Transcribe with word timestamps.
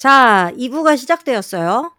자, 0.00 0.50
2부가 0.56 0.96
시작되었어요. 0.96 1.92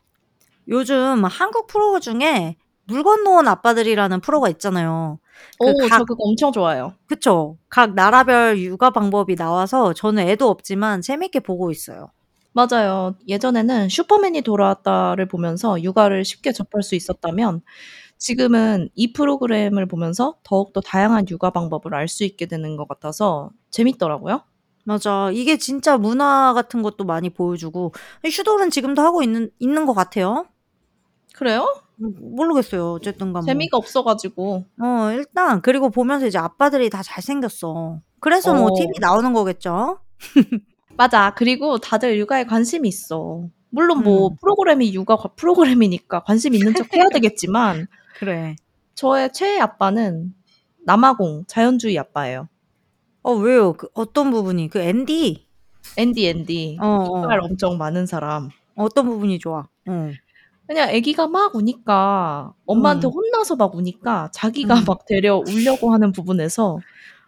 요즘 0.70 1.26
한국 1.26 1.68
프로 1.68 2.00
중에 2.00 2.58
물건 2.86 3.24
놓은 3.24 3.48
아빠들이라는 3.48 4.22
프로가 4.22 4.50
있잖아요. 4.50 5.20
그 5.60 5.72
오, 5.72 5.78
각, 5.78 6.00
저 6.00 6.06
그거 6.06 6.24
엄청 6.26 6.52
좋아요. 6.52 6.96
그쵸. 7.08 7.60
각 7.70 7.94
나라별 7.96 8.60
육아 8.60 8.90
방법이 8.92 9.36
나와서 9.36 9.94
저는 9.94 10.28
애도 10.30 10.50
없지만 10.50 11.02
재밌게 11.02 11.42
보고 11.42 11.72
있어요. 11.72 12.12
맞아요. 12.54 13.16
예전에는 13.28 13.88
슈퍼맨이 13.90 14.42
돌아왔다를 14.42 15.28
보면서 15.28 15.82
육아를 15.82 16.26
쉽게 16.26 16.52
접할 16.52 16.84
수 16.84 16.96
있었다면 16.96 17.62
지금은 18.18 18.90
이 18.96 19.14
프로그램을 19.14 19.88
보면서 19.88 20.38
더욱더 20.44 20.82
다양한 20.82 21.28
육아 21.30 21.52
방법을 21.52 21.96
알 21.96 22.08
수 22.10 22.24
있게 22.26 22.48
되는 22.48 22.78
것 22.78 22.88
같아서 22.88 23.52
재밌더라고요. 23.72 24.44
맞아. 24.84 25.30
이게 25.32 25.58
진짜 25.58 25.98
문화 25.98 26.54
같은 26.54 26.82
것도 26.82 27.04
많이 27.04 27.30
보여주고 27.30 27.94
슈돌은 28.30 28.70
지금도 28.72 29.02
하고 29.02 29.22
있는 29.22 29.50
있는 29.60 29.86
것 29.86 29.94
같아요. 29.94 30.46
그래요? 31.36 31.66
음, 32.02 32.14
모르겠어요. 32.36 32.94
어쨌든 32.94 33.28
간 33.34 33.42
뭐. 33.42 33.42
재미가 33.44 33.78
없어 33.78 34.04
가지고. 34.04 34.66
어, 34.82 35.12
일단 35.14 35.62
그리고 35.62 35.90
보면서 35.90 36.26
이제 36.28 36.38
아빠들이 36.38 36.90
다 36.90 37.04
잘생겼어. 37.04 38.00
그래서 38.20 38.54
뭐 38.54 38.66
어. 38.72 38.76
TV 38.76 38.88
나오는 39.00 39.34
거겠죠. 39.34 40.00
맞아. 40.98 41.34
그리고 41.36 41.78
다들 41.80 42.18
육아에 42.20 42.46
관심이 42.46 42.88
있어. 42.90 43.48
물론 43.70 44.04
뭐 44.04 44.28
음. 44.30 44.36
프로그램이 44.42 44.94
육아 44.94 45.16
과- 45.16 45.30
프로그램이니까 45.36 46.24
관심 46.24 46.54
있는 46.54 46.76
척 46.76 46.94
해야 46.94 47.06
되겠지만 47.14 47.88
그래. 48.20 48.56
저의 48.96 49.32
최애 49.32 49.60
아빠는 49.60 50.34
남아공 50.86 51.46
자연주의 51.48 51.98
아빠예요. 51.98 52.48
어, 53.24 53.34
왜요? 53.34 53.74
그 53.74 53.88
어떤 53.94 54.32
부분이? 54.32 54.70
그 54.70 54.80
앤디 54.80 55.46
앤디 55.98 56.28
앤디 56.28 56.78
어, 56.82 56.86
어. 56.88 57.20
이빨 57.26 57.40
엄청 57.42 57.78
많은 57.78 58.06
사람. 58.06 58.50
어떤 58.76 59.06
부분이 59.06 59.40
좋아? 59.40 59.68
어. 59.88 60.12
그냥 60.68 60.90
아기가 60.90 61.28
막 61.28 61.56
우니까 61.56 62.54
엄마한테 62.66 63.08
음. 63.08 63.12
혼나서 63.12 63.58
막 63.58 63.76
우니까 63.76 64.30
자기가 64.34 64.76
음. 64.76 64.86
막 64.88 65.06
데려 65.06 65.38
울려고 65.38 65.92
하는 65.94 66.12
부분에서 66.12 66.80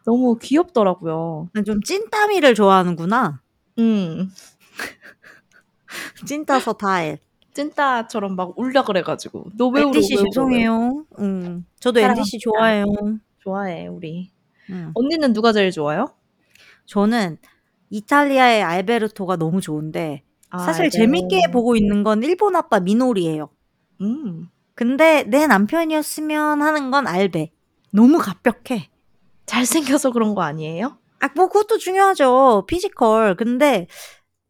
너무 0.05 0.37
귀엽더라고요. 0.41 1.49
좀 1.65 1.81
찐따미를 1.81 2.55
좋아하는구나. 2.55 3.41
음. 3.79 4.29
찐따서 6.25 6.73
다해. 6.73 7.19
찐따처럼 7.53 8.35
막 8.35 8.57
울려 8.57 8.83
그래 8.83 9.01
가지고 9.03 9.45
너 9.57 9.69
왜 9.69 9.83
울어? 9.83 9.99
앤디 9.99 10.01
씨 10.01 10.15
왜 10.15 10.21
울어? 10.21 10.29
죄송해요. 10.31 11.05
음. 11.19 11.65
저도 11.79 11.99
앤디 11.99 12.23
씨 12.23 12.39
사랑합니다. 12.39 12.39
좋아해요. 12.39 12.85
좋아해 13.39 13.87
우리. 13.87 14.29
음. 14.69 14.91
언니는 14.93 15.33
누가 15.33 15.51
제일 15.53 15.71
좋아요? 15.71 16.13
저는 16.85 17.37
이탈리아의 17.89 18.63
알베르토가 18.63 19.35
너무 19.37 19.61
좋은데 19.61 20.23
아, 20.49 20.59
사실 20.59 20.83
알베르. 20.85 20.91
재밌게 20.91 21.51
보고 21.51 21.75
있는 21.75 22.03
건 22.03 22.23
일본 22.23 22.55
아빠 22.55 22.79
미노리예요. 22.79 23.49
음. 24.01 24.49
근데 24.75 25.23
내 25.23 25.45
남편이었으면 25.47 26.61
하는 26.61 26.91
건 26.91 27.07
알베. 27.07 27.51
너무 27.91 28.17
완벽해. 28.17 28.89
잘생겨서 29.45 30.11
그런 30.11 30.33
거 30.35 30.41
아니에요? 30.41 30.97
아, 31.19 31.29
뭐 31.35 31.47
그것도 31.47 31.77
중요하죠. 31.77 32.65
피지컬. 32.67 33.35
근데 33.35 33.87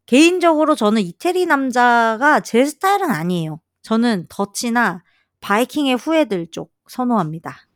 개인적으로 0.06 0.74
저는 0.74 1.02
이태리 1.02 1.46
남자가 1.46 2.40
제 2.40 2.64
스타일은 2.64 3.10
아니에요. 3.10 3.60
저는 3.82 4.26
Dutch나 4.28 5.02
바이킹의 5.40 5.96
후예들 5.96 6.46
쪽 6.50 6.72
선호합니다. 6.88 7.66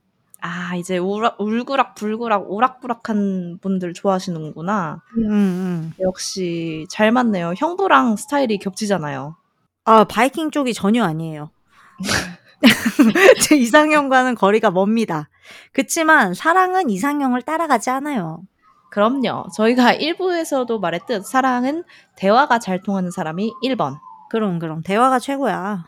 아 0.41 0.77
이제 0.77 0.99
우락, 0.99 1.41
울그락 1.41 1.95
불그락 1.95 2.51
오락부락한 2.51 3.59
분들 3.61 3.93
좋아하시는구나. 3.93 5.03
음, 5.17 5.31
음. 5.31 5.93
역시 6.01 6.87
잘 6.89 7.11
맞네요. 7.11 7.55
형부랑 7.57 8.17
스타일이 8.17 8.59
겹치잖아요. 8.59 9.37
아, 9.85 10.05
바이킹 10.05 10.51
쪽이 10.51 10.75
전혀 10.75 11.03
아니에요. 11.05 11.51
제 13.43 13.57
이상형과는 13.57 14.35
거리가 14.35 14.71
멉니다. 14.71 15.29
그치만 15.73 16.35
사랑은 16.35 16.91
이상형을 16.91 17.43
따라가지 17.43 17.91
않아요. 17.91 18.43
그럼요. 18.91 19.47
저희가 19.55 19.95
1부에서도 19.95 20.79
말했듯 20.79 21.27
사랑은 21.27 21.85
대화가 22.17 22.59
잘 22.59 22.81
통하는 22.83 23.11
사람이 23.11 23.53
1번. 23.65 23.99
그럼, 24.31 24.59
그럼. 24.59 24.83
대화가 24.83 25.19
최고야. 25.19 25.85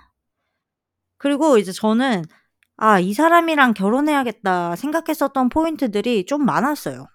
그리고 1.18 1.58
이제 1.58 1.72
저는, 1.72 2.24
아, 2.82 2.98
이 2.98 3.12
사람이랑 3.12 3.74
결혼해야겠다 3.74 4.74
생각했었던 4.74 5.50
포인트들이 5.50 6.24
좀 6.24 6.46
많았어요. 6.46 7.08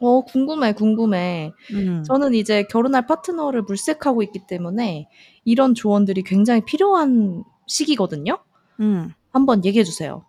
어, 0.00 0.24
궁금해, 0.24 0.72
궁금해. 0.72 1.52
음. 1.74 2.02
저는 2.04 2.32
이제 2.32 2.64
결혼할 2.70 3.06
파트너를 3.06 3.62
물색하고 3.62 4.22
있기 4.22 4.46
때문에 4.48 5.06
이런 5.44 5.74
조언들이 5.74 6.22
굉장히 6.22 6.64
필요한 6.64 7.44
시기거든요. 7.66 8.38
음. 8.80 9.12
한번 9.30 9.62
얘기해 9.66 9.84
주세요. 9.84 10.24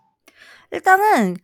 일단은, 0.72 1.38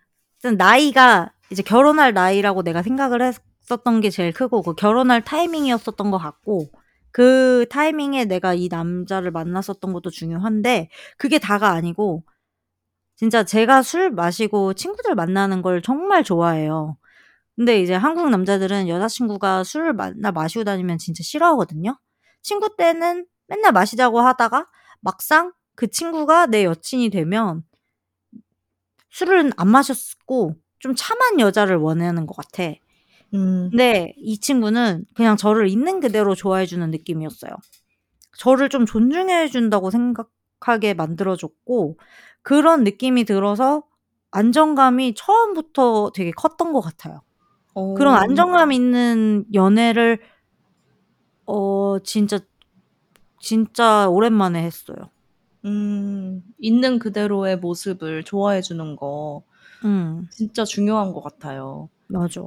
일단 0.43 0.57
나이가 0.57 1.31
이제 1.51 1.63
결혼할 1.63 2.13
나이라고 2.13 2.63
내가 2.63 2.83
생각을 2.83 3.21
했었던 3.21 4.01
게 4.01 4.09
제일 4.09 4.33
크고, 4.33 4.61
그 4.61 4.73
결혼할 4.75 5.23
타이밍이었었던 5.23 6.11
것 6.11 6.17
같고, 6.17 6.67
그 7.11 7.65
타이밍에 7.69 8.25
내가 8.25 8.53
이 8.53 8.67
남자를 8.69 9.31
만났었던 9.31 9.93
것도 9.93 10.09
중요한데, 10.09 10.89
그게 11.17 11.39
다가 11.39 11.69
아니고, 11.69 12.23
진짜 13.21 13.43
제가 13.43 13.83
술 13.83 14.09
마시고 14.09 14.73
친구들 14.73 15.13
만나는 15.13 15.61
걸 15.61 15.83
정말 15.83 16.23
좋아해요. 16.23 16.97
근데 17.55 17.79
이제 17.79 17.93
한국 17.93 18.27
남자들은 18.31 18.87
여자친구가 18.87 19.63
술을 19.63 19.93
만나 19.93 20.31
마시고 20.31 20.63
다니면 20.63 20.97
진짜 20.97 21.21
싫어하거든요. 21.21 21.99
친구 22.41 22.75
때는 22.75 23.27
맨날 23.45 23.73
마시자고 23.73 24.21
하다가 24.21 24.65
막상 25.01 25.53
그 25.75 25.87
친구가 25.87 26.47
내 26.47 26.65
여친이 26.65 27.11
되면 27.11 27.61
술은 29.11 29.51
안 29.55 29.67
마셨고 29.67 30.55
좀 30.79 30.95
참한 30.95 31.39
여자를 31.39 31.75
원하는 31.75 32.25
것 32.25 32.35
같아. 32.35 32.73
음, 33.35 33.69
근데 33.69 34.15
이 34.17 34.39
친구는 34.39 35.05
그냥 35.13 35.37
저를 35.37 35.69
있는 35.69 35.99
그대로 35.99 36.33
좋아해주는 36.33 36.89
느낌이었어요. 36.89 37.51
저를 38.39 38.69
좀 38.69 38.87
존중해준다고 38.87 39.91
생각하게 39.91 40.95
만들어줬고, 40.95 41.99
그런 42.43 42.83
느낌이 42.83 43.23
들어서 43.25 43.83
안정감이 44.31 45.13
처음부터 45.15 46.11
되게 46.13 46.31
컸던 46.31 46.73
것 46.73 46.81
같아요. 46.81 47.21
어, 47.73 47.93
그런 47.95 48.15
안정감 48.15 48.71
있는 48.71 49.45
연애를, 49.53 50.19
어, 51.45 51.99
진짜, 52.03 52.39
진짜 53.39 54.07
오랜만에 54.09 54.63
했어요. 54.63 54.97
음, 55.65 56.43
있는 56.59 56.97
그대로의 56.99 57.57
모습을 57.57 58.23
좋아해 58.23 58.61
주는 58.61 58.95
거 58.95 59.43
음, 59.85 60.27
진짜 60.31 60.63
중요한 60.63 61.13
것 61.13 61.21
같아요. 61.21 61.89
맞아. 62.07 62.41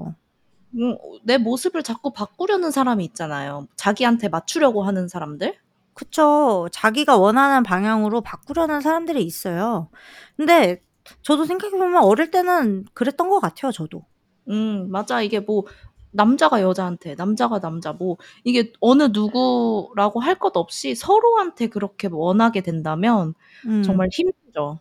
음, 0.75 0.97
내 1.23 1.39
모습을 1.39 1.83
자꾸 1.83 2.13
바꾸려는 2.13 2.71
사람이 2.71 3.05
있잖아요. 3.07 3.69
자기한테 3.77 4.29
맞추려고 4.29 4.83
하는 4.83 5.07
사람들? 5.09 5.57
그쵸. 5.95 6.69
자기가 6.73 7.17
원하는 7.17 7.63
방향으로 7.63 8.21
바꾸려는 8.21 8.81
사람들이 8.81 9.23
있어요. 9.25 9.91
근데 10.37 10.81
저도 11.23 11.45
생각해보면 11.45 12.03
어릴 12.03 12.31
때는 12.31 12.85
그랬던 12.95 13.29
것 13.29 13.41
같아요, 13.41 13.71
저도. 13.73 14.05
음, 14.49 14.91
맞아. 14.91 15.23
이게 15.23 15.41
뭐, 15.41 15.65
남자가 16.11 16.63
여자한테, 16.63 17.15
남자가 17.17 17.61
남자, 17.61 17.93
뭐, 17.93 18.17
이게 18.45 18.73
어느 18.81 19.05
누구라고 19.13 20.21
할 20.21 20.39
것 20.39 20.57
없이 20.57 20.95
서로한테 20.95 21.69
그렇게 21.69 22.09
원하게 22.11 22.61
된다면 22.63 23.35
음, 23.67 23.83
정말 23.83 24.09
힘들죠. 24.13 24.81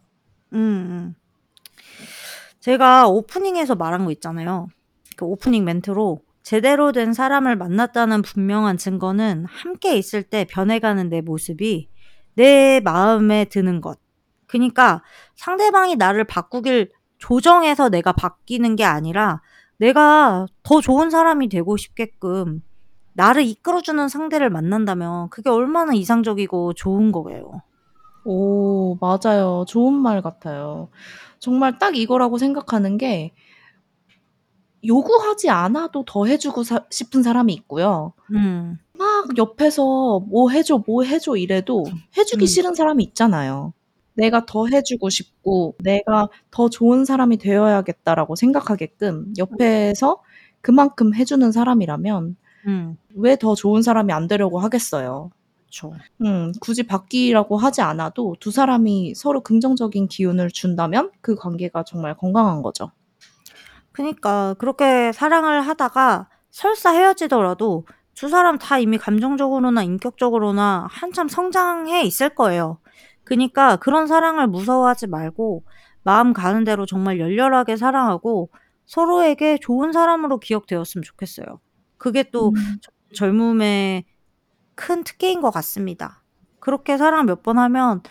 음, 0.53 0.57
음. 0.57 1.15
제가 2.59 3.07
오프닝에서 3.07 3.75
말한 3.75 4.05
거 4.05 4.11
있잖아요. 4.11 4.67
그 5.17 5.25
오프닝 5.25 5.63
멘트로 5.65 6.19
제대로 6.43 6.91
된 6.91 7.13
사람을 7.13 7.55
만났다는 7.55 8.21
분명한 8.21 8.77
증거는 8.77 9.45
함께 9.45 9.97
있을 9.97 10.23
때 10.23 10.45
변해가는 10.49 11.09
내 11.09 11.21
모습이 11.21 11.89
내 12.35 12.81
마음에 12.81 13.45
드는 13.45 13.81
것. 13.81 13.97
그러니까 14.45 15.01
상대방이 15.35 15.95
나를 15.95 16.25
바꾸길 16.25 16.91
조정해서 17.17 17.89
내가 17.89 18.11
바뀌는 18.11 18.75
게 18.75 18.83
아니라 18.83 19.41
내가 19.77 20.45
더 20.61 20.81
좋은 20.81 21.09
사람이 21.09 21.47
되고 21.49 21.77
싶게끔 21.77 22.61
나를 23.13 23.43
이끌어주는 23.43 24.07
상대를 24.09 24.49
만난다면 24.49 25.29
그게 25.29 25.49
얼마나 25.49 25.93
이상적이고 25.93 26.73
좋은 26.73 27.11
거예요. 27.11 27.61
오, 28.25 28.97
맞아요. 28.99 29.65
좋은 29.67 29.93
말 29.93 30.21
같아요. 30.21 30.89
정말 31.39 31.77
딱 31.79 31.95
이거라고 31.95 32.37
생각하는 32.37 32.97
게 32.97 33.33
요구하지 34.85 35.49
않아도 35.49 36.03
더 36.05 36.25
해주고 36.25 36.63
사- 36.63 36.85
싶은 36.89 37.23
사람이 37.23 37.53
있고요. 37.53 38.13
음, 38.33 38.77
막 38.97 39.37
옆에서 39.37 40.19
뭐 40.27 40.49
해줘, 40.49 40.83
뭐 40.85 41.03
해줘 41.03 41.35
이래도 41.37 41.83
해주기 42.17 42.45
음. 42.45 42.47
싫은 42.47 42.75
사람이 42.75 43.03
있잖아요. 43.05 43.73
내가 44.15 44.45
더 44.45 44.67
해주고 44.67 45.09
싶고, 45.09 45.75
내가 45.79 46.29
더 46.51 46.69
좋은 46.69 47.03
사람이 47.05 47.37
되어야겠다라고 47.37 48.35
생각하게끔 48.35 49.33
옆에서 49.37 50.21
그만큼 50.61 51.15
해주는 51.15 51.51
사람이라면 51.51 52.35
음. 52.67 52.97
왜더 53.15 53.55
좋은 53.55 53.81
사람이 53.81 54.13
안 54.13 54.27
되려고 54.27 54.59
하겠어요. 54.59 55.31
음 56.21 56.51
굳이 56.61 56.83
바뀌라고 56.83 57.57
하지 57.57 57.81
않아도 57.81 58.35
두 58.39 58.51
사람이 58.51 59.15
서로 59.15 59.41
긍정적인 59.41 60.07
기운을 60.07 60.51
준다면 60.51 61.09
그 61.19 61.35
관계가 61.35 61.83
정말 61.83 62.15
건강한 62.15 62.61
거죠. 62.61 62.91
그니까 63.93 64.55
그렇게 64.59 65.11
사랑을 65.13 65.61
하다가 65.61 66.29
설사 66.51 66.91
헤어지더라도 66.93 67.85
두 68.15 68.29
사람 68.29 68.57
다 68.59 68.79
이미 68.79 68.97
감정적으로나 68.97 69.83
인격적으로나 69.83 70.87
한참 70.91 71.27
성장해 71.29 72.03
있을 72.03 72.29
거예요. 72.35 72.79
그니까 73.23 73.77
그런 73.77 74.07
사랑을 74.07 74.47
무서워하지 74.47 75.07
말고 75.07 75.63
마음 76.03 76.33
가는 76.33 76.63
대로 76.65 76.85
정말 76.85 77.19
열렬하게 77.19 77.77
사랑하고 77.77 78.51
서로에게 78.85 79.59
좋은 79.61 79.93
사람으로 79.93 80.39
기억되었으면 80.39 81.03
좋겠어요. 81.03 81.45
그게 81.97 82.23
또 82.31 82.49
음. 82.49 82.79
젊음의 83.15 84.05
큰 84.75 85.03
특기인 85.03 85.41
것 85.41 85.51
같습니다. 85.51 86.23
그렇게 86.59 86.97
사랑 86.97 87.25
몇 87.25 87.43
번 87.43 87.59
하면 87.59 88.01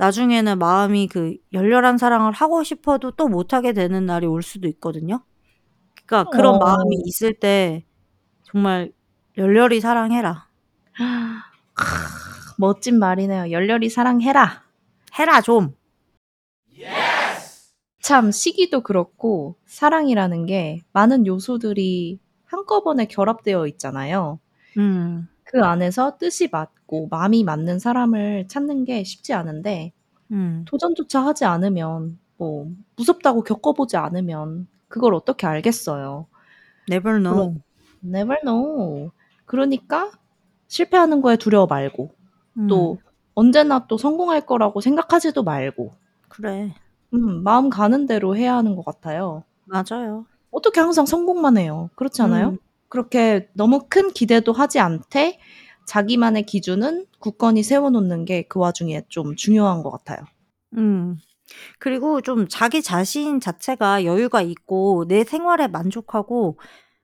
나중에는 0.00 0.58
마음이 0.58 1.08
그 1.08 1.36
열렬한 1.52 1.98
사랑을 1.98 2.32
하고 2.32 2.64
싶어도 2.64 3.10
또 3.10 3.28
못하게 3.28 3.74
되는 3.74 4.06
날이 4.06 4.26
올 4.26 4.42
수도 4.42 4.66
있거든요. 4.68 5.22
그러니까 6.06 6.30
그런 6.30 6.54
어. 6.54 6.58
마음이 6.58 6.96
있을 7.04 7.34
때 7.34 7.84
정말 8.42 8.92
열렬히 9.36 9.82
사랑해라. 9.82 10.48
멋진 12.56 12.98
말이네요. 12.98 13.50
열렬히 13.50 13.90
사랑해라. 13.90 14.62
해라 15.18 15.42
좀. 15.42 15.74
참 18.00 18.30
시기도 18.30 18.80
그렇고 18.80 19.58
사랑이라는 19.66 20.46
게 20.46 20.80
많은 20.94 21.26
요소들이 21.26 22.20
한꺼번에 22.46 23.04
결합되어 23.04 23.66
있잖아요. 23.66 24.40
음. 24.78 25.28
그 25.50 25.64
안에서 25.64 26.16
뜻이 26.16 26.48
맞고 26.48 27.08
마음이 27.10 27.42
맞는 27.42 27.80
사람을 27.80 28.46
찾는 28.46 28.84
게 28.84 29.02
쉽지 29.02 29.32
않은데 29.32 29.92
음. 30.30 30.64
도전조차 30.64 31.26
하지 31.26 31.44
않으면 31.44 32.20
뭐 32.36 32.70
무섭다고 32.94 33.42
겪어보지 33.42 33.96
않으면 33.96 34.68
그걸 34.86 35.12
어떻게 35.12 35.48
알겠어요. 35.48 36.28
never 36.88 37.20
know. 37.20 37.56
never 38.04 38.40
know. 38.44 39.10
그러니까 39.44 40.12
실패하는 40.68 41.20
거에 41.20 41.36
두려워 41.36 41.66
말고 41.66 42.12
음. 42.58 42.68
또 42.68 43.00
언제나 43.34 43.88
또 43.88 43.98
성공할 43.98 44.46
거라고 44.46 44.80
생각하지도 44.80 45.42
말고 45.42 45.90
그래. 46.28 46.72
음, 47.12 47.42
마음 47.42 47.70
가는 47.70 48.06
대로 48.06 48.36
해야 48.36 48.54
하는 48.54 48.76
것 48.76 48.84
같아요. 48.84 49.42
맞아요. 49.64 50.26
어떻게 50.52 50.78
항상 50.78 51.06
성공만 51.06 51.58
해요? 51.58 51.90
그렇지 51.96 52.22
않아요? 52.22 52.50
음. 52.50 52.58
그렇게 52.90 53.48
너무 53.54 53.86
큰 53.88 54.12
기대도 54.12 54.52
하지 54.52 54.80
않되 54.80 55.40
자기만의 55.86 56.44
기준은 56.44 57.06
굳건히 57.20 57.62
세워놓는 57.62 58.26
게 58.26 58.44
그 58.48 58.60
와중에 58.60 59.04
좀 59.08 59.36
중요한 59.36 59.82
것 59.82 59.90
같아요. 59.90 60.26
음. 60.76 61.16
그리고 61.78 62.20
좀 62.20 62.48
자기 62.48 62.82
자신 62.82 63.40
자체가 63.40 64.04
여유가 64.04 64.42
있고 64.42 65.06
내 65.08 65.24
생활에 65.24 65.68
만족하고 65.68 66.58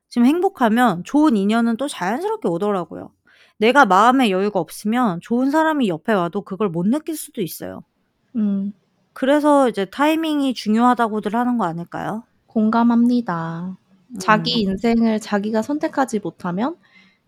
지금 0.08 0.26
행복하면 0.26 1.04
좋은 1.04 1.36
인연은 1.36 1.76
또 1.78 1.88
자연스럽게 1.88 2.48
오더라고요. 2.48 3.12
내가 3.58 3.86
마음의 3.86 4.30
여유가 4.30 4.60
없으면 4.60 5.20
좋은 5.22 5.50
사람이 5.50 5.88
옆에 5.88 6.12
와도 6.12 6.42
그걸 6.42 6.68
못 6.68 6.86
느낄 6.86 7.16
수도 7.16 7.42
있어요. 7.42 7.82
음, 8.36 8.72
그래서 9.12 9.68
이제 9.68 9.84
타이밍이 9.86 10.54
중요하다고들 10.54 11.34
하는 11.34 11.58
거 11.58 11.64
아닐까요? 11.64 12.24
공감합니다. 12.46 13.78
자기 14.20 14.66
음. 14.66 14.72
인생을 14.72 15.20
자기가 15.20 15.62
선택하지 15.62 16.20
못하면 16.20 16.76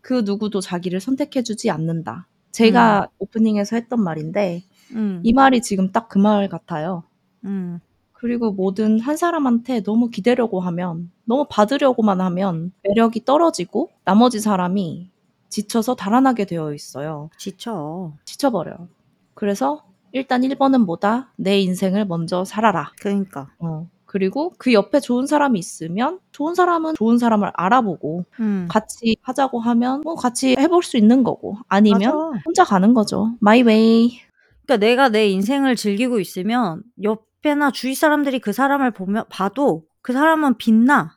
그 0.01 0.23
누구도 0.25 0.61
자기를 0.61 1.01
선택해주지 1.01 1.71
않는다. 1.71 2.29
제가 2.53 3.09
오프닝에서 3.19 3.77
했던 3.77 4.03
말인데 4.03 4.65
음. 4.95 5.21
이 5.25 5.33
말이 5.33 5.61
지금 5.63 5.93
딱 5.93 6.09
그 6.09 6.19
말 6.19 6.49
같아요. 6.49 7.05
음. 7.45 7.81
그리고 8.13 8.51
뭐든 8.53 9.01
한 9.01 9.17
사람한테 9.17 9.83
너무 9.85 10.11
기대려고 10.11 10.61
하면, 10.61 11.11
너무 11.25 11.47
받으려고만 11.49 12.21
하면 12.21 12.73
매력이 12.83 13.25
떨어지고 13.25 13.91
나머지 14.05 14.41
사람이 14.41 15.11
지쳐서 15.51 15.95
달아나게 15.97 16.45
되어 16.47 16.75
있어요. 16.75 17.31
지쳐. 17.39 18.15
지쳐버려요. 18.25 18.89
그래서 19.35 19.85
일단 20.13 20.43
1번은 20.43 20.85
뭐다? 20.85 21.33
내 21.37 21.61
인생을 21.61 22.07
먼저 22.07 22.45
살아라. 22.45 22.93
그러니까. 23.01 23.51
어. 23.61 23.89
그리고 24.09 24.55
그 24.57 24.73
옆에 24.73 25.01
좋은 25.01 25.27
사람이 25.27 25.59
있으면 25.59 26.19
좋은 26.33 26.55
사람은 26.55 26.95
좋은 26.95 27.19
사람을 27.19 27.53
알아보고 27.55 28.25
음. 28.41 28.67
같이 28.71 29.17
하자고 29.21 29.61
하면 29.61 30.01
뭐 30.01 30.15
같이 30.15 30.57
해볼 30.59 30.83
수 30.83 30.97
있는 30.97 31.23
거고 31.23 31.59
아니면 31.69 32.01
맞아. 32.01 32.43
혼자 32.47 32.65
가는 32.65 32.95
거죠. 32.95 33.37
My 33.43 33.61
way. 33.63 34.19
그러니까 34.65 34.79
내가 34.87 35.09
내 35.11 35.29
인생을 35.29 35.77
즐기고 35.77 36.21
있으면 36.21 36.83
옆에나 37.03 37.71
주위 37.71 37.95
사람들이 37.95 38.39
그 38.39 38.53
사람을 38.55 38.93
보면 38.93 39.25
봐도 39.29 39.85
그 40.01 40.15
사람은 40.15 40.57
빛나. 40.57 41.13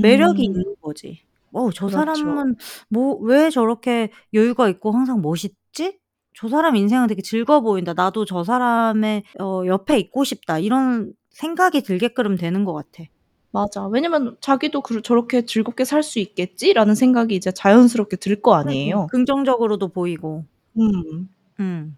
매력이 0.00 0.42
음. 0.42 0.44
있는 0.44 0.64
거지. 0.80 1.22
어, 1.52 1.70
저 1.72 1.86
그렇죠. 1.88 2.14
사람은 2.14 2.54
뭐 2.90 3.18
왜 3.22 3.50
저렇게 3.50 4.12
여유가 4.34 4.68
있고 4.68 4.92
항상 4.92 5.20
멋있지? 5.20 5.98
저 6.36 6.48
사람 6.48 6.76
인생은 6.76 7.08
되게 7.08 7.22
즐거워 7.22 7.60
보인다. 7.60 7.92
나도 7.92 8.24
저 8.24 8.44
사람의 8.44 9.24
어, 9.40 9.62
옆에 9.66 9.98
있고 9.98 10.22
싶다. 10.22 10.60
이런 10.60 11.12
생각이 11.30 11.82
들게끔 11.82 12.36
되는 12.36 12.64
것 12.64 12.72
같아. 12.74 13.04
맞아. 13.52 13.86
왜냐면 13.88 14.36
자기도 14.40 14.80
그 14.80 15.02
저렇게 15.02 15.44
즐겁게 15.44 15.84
살 15.84 16.02
수 16.02 16.18
있겠지라는 16.20 16.94
생각이 16.94 17.34
이제 17.34 17.50
자연스럽게 17.52 18.16
들 18.16 18.40
거 18.42 18.54
아니에요. 18.54 19.08
긍정적으로도 19.08 19.88
보이고. 19.88 20.44
음. 20.78 21.28
음. 21.60 21.96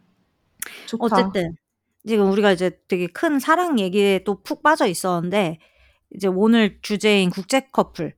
좋다. 0.86 1.04
어쨌든 1.06 1.56
지금 2.06 2.30
우리가 2.30 2.52
이제 2.52 2.78
되게 2.88 3.06
큰 3.08 3.38
사랑 3.38 3.78
얘기에 3.80 4.24
또 4.24 4.42
푹 4.42 4.62
빠져 4.62 4.86
있었는데 4.86 5.58
이제 6.14 6.28
오늘 6.28 6.78
주제인 6.82 7.30
국제 7.30 7.60
커플. 7.72 8.14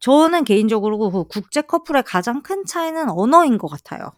저는 0.00 0.44
개인적으로 0.44 0.98
그 1.10 1.24
국제 1.26 1.62
커플의 1.62 2.04
가장 2.04 2.42
큰 2.42 2.64
차이는 2.66 3.10
언어인 3.10 3.58
것 3.58 3.68
같아요. 3.68 4.12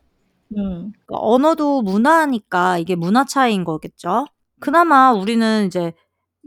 음. 0.57 0.93
그러니까 1.07 1.17
언어도 1.27 1.83
문화니까 1.83 2.79
이게 2.79 2.95
문화 2.97 3.25
차이인 3.25 3.65
거겠죠. 3.65 4.27
그나마 4.61 5.13
우리는 5.13 5.67
이제 5.67 5.93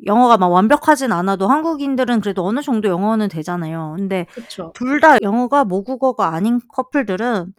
영어가 0.05 0.37
막 0.37 0.47
완벽하진 0.49 1.11
않아도 1.11 1.47
한국인들은 1.47 2.21
그래도 2.21 2.45
어느 2.45 2.61
정도 2.61 2.89
영어는 2.89 3.29
되잖아요. 3.29 3.95
근데 3.97 4.25
그쵸. 4.33 4.71
둘 4.75 4.99
다 4.99 5.17
영어가 5.21 5.65
모국어가 5.65 6.33
아닌 6.33 6.59
커플들은 6.69 7.53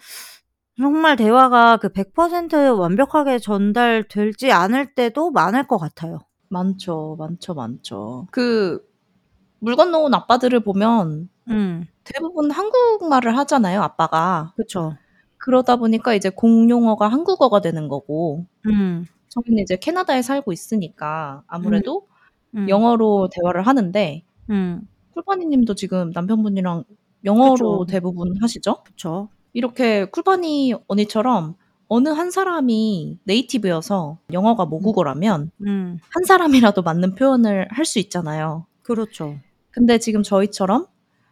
정말 0.78 1.16
대화가 1.16 1.76
그 1.78 1.88
100% 1.92 2.78
완벽하게 2.78 3.38
전달될지 3.38 4.50
않을 4.52 4.94
때도 4.94 5.30
많을 5.30 5.66
것 5.68 5.78
같아요. 5.78 6.18
많죠. 6.48 7.16
많죠, 7.18 7.54
많죠. 7.54 8.26
그 8.30 8.80
물 9.60 9.76
건너온 9.76 10.12
아빠들을 10.14 10.60
보면 10.60 11.28
음. 11.48 11.86
대부분 12.04 12.50
한국말을 12.50 13.36
하잖아요, 13.38 13.82
아빠가. 13.82 14.52
그쵸. 14.56 14.96
그러다 15.38 15.76
보니까 15.76 16.14
이제 16.14 16.28
공용어가 16.30 17.08
한국어가 17.08 17.60
되는 17.60 17.88
거고 17.88 18.46
음. 18.66 19.06
저희는 19.28 19.62
이제 19.62 19.76
캐나다에 19.76 20.22
살고 20.22 20.52
있으니까 20.52 21.42
아무래도 21.46 22.06
음. 22.08 22.13
영어로 22.68 23.28
대화를 23.32 23.66
하는데 23.66 24.22
음. 24.50 24.82
쿨파니 25.14 25.46
님도 25.46 25.74
지금 25.74 26.10
남편분이랑 26.14 26.84
영어로 27.24 27.80
그쵸. 27.80 27.86
대부분 27.86 28.36
하시죠? 28.40 28.82
그쵸. 28.84 29.28
이렇게 29.52 30.04
쿨파니 30.06 30.74
언니처럼 30.88 31.54
어느 31.88 32.08
한 32.08 32.30
사람이 32.30 33.20
네이티브여서 33.24 34.18
영어가 34.32 34.66
모국어라면 34.66 35.50
음. 35.66 35.98
한 36.10 36.24
사람이라도 36.24 36.82
맞는 36.82 37.14
표현을 37.14 37.68
할 37.70 37.84
수 37.84 37.98
있잖아요. 38.00 38.66
그렇죠. 38.82 39.38
근데 39.70 39.98
지금 39.98 40.22
저희처럼 40.22 40.86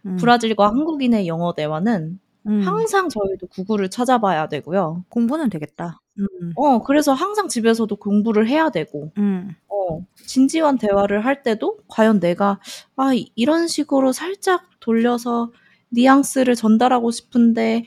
음. 0.07 0.17
브라질과 0.17 0.69
한국인의 0.69 1.27
영어 1.29 1.55
대화는 1.55 2.21
음. 2.49 2.61
항상 2.63 3.09
저희도 3.09 3.47
구글을 3.49 3.91
찾아봐야 3.91 4.49
되고요. 4.49 5.05
공부는 5.09 5.49
되겠다. 5.51 6.01
음. 6.19 6.53
어, 6.57 6.83
그래서 6.83 7.13
항상 7.15 7.49
집에서도 7.49 7.95
공부를 7.97 8.49
해야 8.49 8.71
되고, 8.71 9.13
음. 9.19 9.55
어, 9.69 10.05
진지한 10.27 10.79
대화를 10.79 11.25
할 11.25 11.43
때도 11.43 11.79
과연 11.89 12.21
내가, 12.21 12.61
아, 12.97 13.15
이- 13.15 13.31
이런 13.35 13.67
식으로 13.67 14.13
살짝 14.13 14.63
돌려서 14.81 15.53
뉘앙스를 15.91 16.55
전달하고 16.55 17.11
싶은데, 17.11 17.87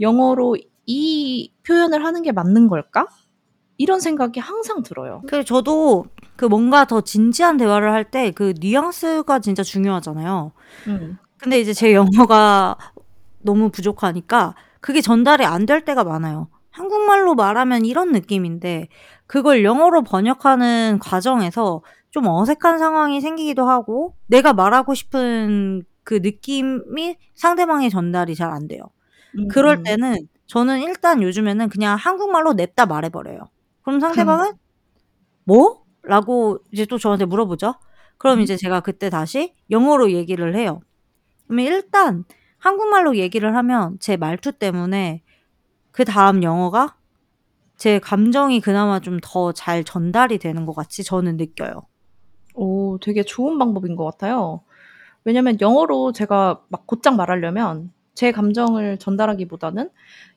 영어로 0.00 0.56
이 0.86 1.52
표현을 1.66 2.04
하는 2.04 2.22
게 2.22 2.32
맞는 2.32 2.68
걸까? 2.68 3.06
이런 3.78 4.00
생각이 4.00 4.40
항상 4.40 4.82
들어요. 4.82 5.22
그 5.28 5.44
저도 5.44 6.06
그 6.36 6.44
뭔가 6.46 6.84
더 6.86 7.00
진지한 7.02 7.56
대화를 7.56 7.92
할 7.92 8.10
때 8.10 8.32
그 8.32 8.54
뉘앙스가 8.60 9.40
진짜 9.40 9.62
중요하잖아요. 9.62 10.52
음, 10.88 11.18
근데 11.38 11.60
이제 11.60 11.72
제 11.72 11.94
영어가 11.94 12.76
너무 13.42 13.70
부족하니까 13.70 14.54
그게 14.80 15.00
전달이 15.00 15.44
안 15.44 15.66
될 15.66 15.84
때가 15.84 16.04
많아요. 16.04 16.48
한국말로 16.70 17.34
말하면 17.34 17.84
이런 17.84 18.12
느낌인데 18.12 18.88
그걸 19.26 19.64
영어로 19.64 20.02
번역하는 20.04 20.98
과정에서 21.00 21.82
좀 22.10 22.26
어색한 22.26 22.78
상황이 22.78 23.20
생기기도 23.20 23.68
하고 23.68 24.14
내가 24.26 24.52
말하고 24.52 24.94
싶은 24.94 25.82
그 26.04 26.14
느낌이 26.22 27.16
상대방에 27.34 27.88
전달이 27.88 28.34
잘 28.34 28.50
안 28.52 28.66
돼요. 28.68 28.82
음, 29.38 29.48
그럴 29.48 29.78
음. 29.78 29.82
때는 29.84 30.16
저는 30.46 30.80
일단 30.80 31.22
요즘에는 31.22 31.68
그냥 31.68 31.96
한국말로 31.96 32.52
냅다 32.54 32.86
말해 32.86 33.08
버려요. 33.10 33.40
그럼 33.82 34.00
상대방은 34.00 34.52
"뭐?" 35.44 35.82
라고 36.02 36.58
이제 36.72 36.86
또 36.86 36.98
저한테 36.98 37.24
물어보죠. 37.26 37.74
그럼 38.18 38.38
음. 38.38 38.42
이제 38.42 38.56
제가 38.56 38.80
그때 38.80 39.10
다시 39.10 39.54
영어로 39.70 40.12
얘기를 40.12 40.56
해요. 40.56 40.80
그러면 41.46 41.66
일단 41.66 42.24
한국말로 42.58 43.16
얘기를 43.16 43.56
하면 43.56 43.98
제 44.00 44.16
말투 44.16 44.52
때문에 44.52 45.22
그다음 45.92 46.42
영어가 46.42 46.96
제 47.78 47.98
감정이 48.00 48.60
그나마 48.60 49.00
좀 49.00 49.20
더 49.22 49.52
잘 49.52 49.84
전달이 49.84 50.38
되는 50.38 50.66
것 50.66 50.74
같이 50.74 51.04
저는 51.04 51.36
느껴요. 51.38 51.82
오 52.54 52.98
되게 53.00 53.22
좋은 53.22 53.58
방법인 53.58 53.96
것 53.96 54.04
같아요. 54.04 54.60
왜냐면 55.24 55.58
영어로 55.60 56.12
제가 56.12 56.62
막 56.68 56.86
곧장 56.86 57.16
말하려면 57.16 57.92
제 58.14 58.32
감정을 58.32 58.98
전달하기보다는 58.98 59.90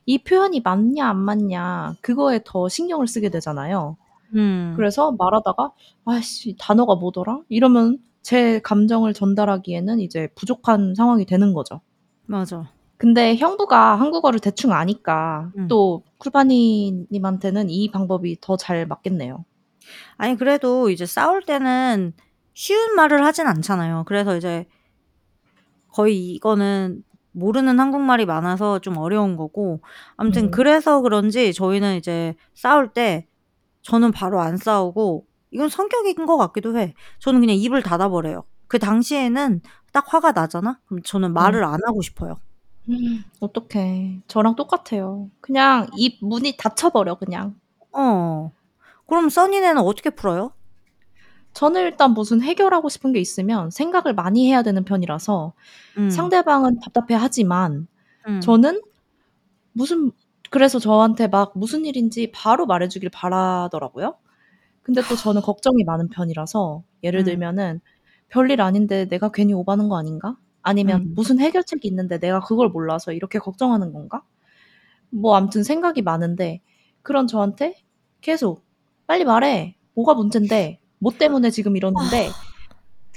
이 0.06 0.18
표현이 0.24 0.62
맞냐 0.64 1.08
안 1.08 1.18
맞냐 1.18 1.94
그거에 2.02 2.40
더 2.44 2.68
신경을 2.68 3.06
쓰게 3.08 3.30
되잖아요. 3.30 3.96
음. 4.34 4.72
그래서 4.76 5.12
말하다가 5.12 5.72
'아이씨 6.06 6.56
단어가 6.58 6.96
뭐더라?' 6.96 7.40
이러면 7.48 7.98
제 8.22 8.60
감정을 8.60 9.14
전달하기에는 9.14 10.00
이제 10.00 10.28
부족한 10.36 10.94
상황이 10.96 11.26
되는 11.26 11.54
거죠. 11.54 11.80
맞아. 12.26 12.70
근데 13.04 13.36
형부가 13.36 13.96
한국어를 14.00 14.40
대충 14.40 14.72
아니까 14.72 15.50
음. 15.58 15.68
또 15.68 16.02
쿨바니 16.16 17.08
님한테는 17.12 17.68
이 17.68 17.90
방법이 17.90 18.38
더 18.40 18.56
잘 18.56 18.86
맞겠네요. 18.86 19.44
아니 20.16 20.36
그래도 20.36 20.88
이제 20.88 21.04
싸울 21.04 21.42
때는 21.42 22.14
쉬운 22.54 22.94
말을 22.96 23.22
하진 23.26 23.46
않잖아요. 23.46 24.04
그래서 24.06 24.38
이제 24.38 24.66
거의 25.88 26.30
이거는 26.32 27.02
모르는 27.32 27.78
한국말이 27.78 28.24
많아서 28.24 28.78
좀 28.78 28.96
어려운 28.96 29.36
거고 29.36 29.82
아무튼 30.16 30.44
음. 30.46 30.50
그래서 30.50 31.02
그런지 31.02 31.52
저희는 31.52 31.96
이제 31.96 32.34
싸울 32.54 32.88
때 32.94 33.26
저는 33.82 34.12
바로 34.12 34.40
안 34.40 34.56
싸우고 34.56 35.26
이건 35.50 35.68
성격인 35.68 36.24
것 36.24 36.38
같기도 36.38 36.78
해. 36.78 36.94
저는 37.18 37.40
그냥 37.40 37.56
입을 37.56 37.82
닫아 37.82 38.08
버려요. 38.08 38.44
그 38.66 38.78
당시에는 38.78 39.60
딱 39.92 40.04
화가 40.08 40.32
나잖아? 40.32 40.80
그럼 40.86 41.02
저는 41.04 41.32
음. 41.32 41.34
말을 41.34 41.64
안 41.64 41.80
하고 41.86 42.00
싶어요. 42.00 42.38
어떡해. 43.40 44.20
저랑 44.28 44.56
똑같아요. 44.56 45.30
그냥 45.40 45.88
입 45.96 46.18
문이 46.24 46.56
닫혀 46.56 46.90
버려 46.90 47.14
그냥. 47.16 47.58
어. 47.92 48.52
그럼 49.06 49.28
써니네는 49.28 49.78
어떻게 49.82 50.10
풀어요? 50.10 50.52
저는 51.52 51.82
일단 51.82 52.12
무슨 52.12 52.42
해결하고 52.42 52.88
싶은 52.88 53.12
게 53.12 53.20
있으면 53.20 53.70
생각을 53.70 54.14
많이 54.14 54.48
해야 54.48 54.62
되는 54.62 54.84
편이라서 54.84 55.52
음. 55.98 56.10
상대방은 56.10 56.80
답답해하지만 56.80 57.86
음. 58.28 58.40
저는 58.40 58.80
무슨 59.72 60.12
그래서 60.50 60.78
저한테 60.78 61.28
막 61.28 61.52
무슨 61.56 61.84
일인지 61.86 62.32
바로 62.32 62.66
말해 62.66 62.88
주길 62.88 63.10
바라더라고요. 63.10 64.16
근데 64.82 65.02
또 65.08 65.16
저는 65.16 65.42
걱정이 65.42 65.84
많은 65.84 66.08
편이라서 66.10 66.84
예를 67.04 67.20
음. 67.22 67.24
들면은 67.26 67.80
'별일 68.30 68.60
아닌데 68.62 69.06
내가 69.08 69.30
괜히 69.30 69.54
오바는 69.54 69.88
거 69.88 69.98
아닌가?' 69.98 70.36
아니면 70.64 71.02
음. 71.02 71.12
'무슨 71.14 71.38
해결책이 71.38 71.86
있는데 71.88 72.18
내가 72.18 72.40
그걸 72.40 72.68
몰라서 72.70 73.12
이렇게 73.12 73.38
걱정하는 73.38 73.92
건가?' 73.92 74.22
뭐 75.10 75.36
아무튼 75.36 75.62
생각이 75.62 76.02
많은데 76.02 76.60
그런 77.02 77.28
저한테 77.28 77.76
계속 78.20 78.64
"빨리 79.06 79.24
말해. 79.24 79.76
뭐가 79.94 80.14
문젠데? 80.14 80.80
뭐 80.98 81.12
때문에 81.12 81.50
지금 81.50 81.76
이러는데 81.76 82.30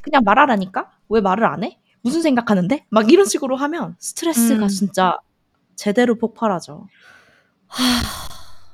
그냥 0.03 0.23
말하라니까? 0.23 0.91
왜 1.09 1.21
말을 1.21 1.45
안 1.45 1.63
해? 1.63 1.79
무슨 2.03 2.21
생각하는데?" 2.21 2.85
막 2.89 3.11
이런 3.11 3.25
식으로 3.25 3.55
하면 3.55 3.95
스트레스가 3.99 4.65
음. 4.65 4.67
진짜 4.67 5.17
제대로 5.75 6.15
폭발하죠. 6.15 6.87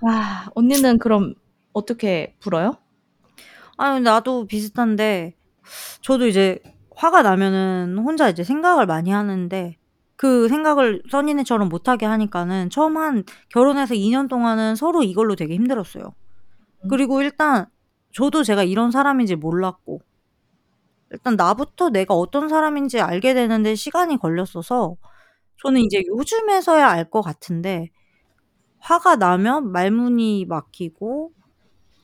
와 0.01 0.50
언니는 0.56 0.98
그럼 1.00 1.36
어떻게 1.74 2.36
풀어요? 2.39 2.77
아니 3.77 4.01
나도 4.01 4.48
비슷한데 4.48 5.36
저도 6.01 6.27
이제 6.27 6.60
화가 6.96 7.22
나면은 7.24 7.98
혼자 8.00 8.30
이제 8.30 8.44
생각을 8.44 8.86
많이 8.86 9.12
하는데 9.12 9.78
그 10.16 10.48
생각을 10.48 11.04
써니네처럼 11.12 11.70
못하게 11.70 12.06
하니까는 12.06 12.70
처음 12.70 12.98
한 12.98 13.24
결혼해서 13.50 13.96
2년 13.96 14.28
동안은 14.28 14.76
서로 14.76 15.04
이걸로 15.04 15.36
되게 15.36 15.56
힘들었어요. 15.56 16.14
음. 16.86 16.90
그리고 16.90 17.22
일단 17.22 17.68
저도 18.14 18.44
제가 18.44 18.64
이런 18.64 18.92
사람인지 18.92 19.36
몰랐고 19.38 20.02
일단 21.12 21.36
나부터 21.36 21.90
내가 21.90 22.14
어떤 22.16 22.50
사람인지 22.50 23.00
알게 23.02 23.34
되는데 23.34 23.76
시간이 23.76 24.18
걸렸어서 24.18 24.96
저는 25.64 25.82
이제 25.82 26.04
요즘에서야 26.08 26.88
알 26.90 27.10
것 27.12 27.22
같은데 27.22 27.90
화가 28.80 29.18
나면 29.18 29.72
말문이 29.72 30.46
막히고 30.48 31.32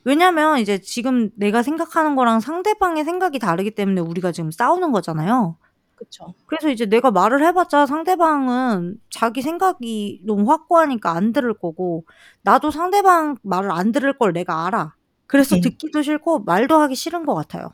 왜냐면 0.04 0.58
이제 0.58 0.78
지금 0.80 1.30
내가 1.36 1.62
생각하는 1.62 2.16
거랑 2.16 2.40
상대방의 2.40 3.04
생각이 3.04 3.38
다르기 3.38 3.72
때문에 3.72 4.00
우리가 4.00 4.32
지금 4.32 4.50
싸우는 4.50 4.92
거잖아요. 4.92 5.56
그쵸. 5.96 6.32
그래서 6.46 6.70
이제 6.70 6.86
내가 6.86 7.10
말을 7.10 7.44
해 7.44 7.52
봤자 7.52 7.84
상대방은 7.86 8.96
자기 9.10 9.42
생각이 9.42 10.22
너무 10.24 10.50
확고하니까 10.50 11.10
안 11.12 11.32
들을 11.32 11.52
거고 11.52 12.04
나도 12.42 12.70
상대방 12.70 13.36
말을 13.42 13.70
안 13.70 13.92
들을 13.92 14.12
걸 14.16 14.32
내가 14.32 14.66
알아. 14.66 14.94
그래서 15.26 15.56
네. 15.56 15.60
듣기도 15.60 16.00
싫고 16.02 16.40
말도 16.40 16.76
하기 16.80 16.94
싫은 16.94 17.26
것 17.26 17.34
같아요. 17.34 17.70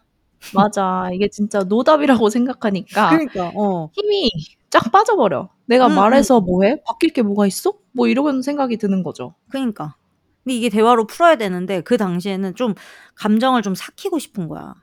맞아. 0.54 1.08
이게 1.12 1.28
진짜 1.28 1.62
노답이라고 1.64 2.28
생각하니까 2.30 3.10
그러니까 3.10 3.52
어. 3.56 3.90
힘이 3.94 4.30
쫙 4.70 4.90
빠져버려. 4.92 5.48
'내가 5.66 5.86
음음. 5.86 5.96
말해서 5.96 6.40
뭐 6.40 6.64
해? 6.64 6.82
바뀔 6.86 7.12
게 7.12 7.22
뭐가 7.22 7.46
있어?' 7.46 7.74
뭐 7.92 8.08
이런 8.08 8.42
생각이 8.42 8.76
드는 8.78 9.02
거죠. 9.04 9.34
그니까. 9.50 9.96
근데 10.46 10.54
이게 10.56 10.68
대화로 10.68 11.08
풀어야 11.08 11.34
되는데 11.34 11.80
그 11.80 11.96
당시에는 11.96 12.54
좀 12.54 12.74
감정을 13.16 13.62
좀 13.62 13.74
삭히고 13.74 14.20
싶은 14.20 14.46
거야. 14.46 14.74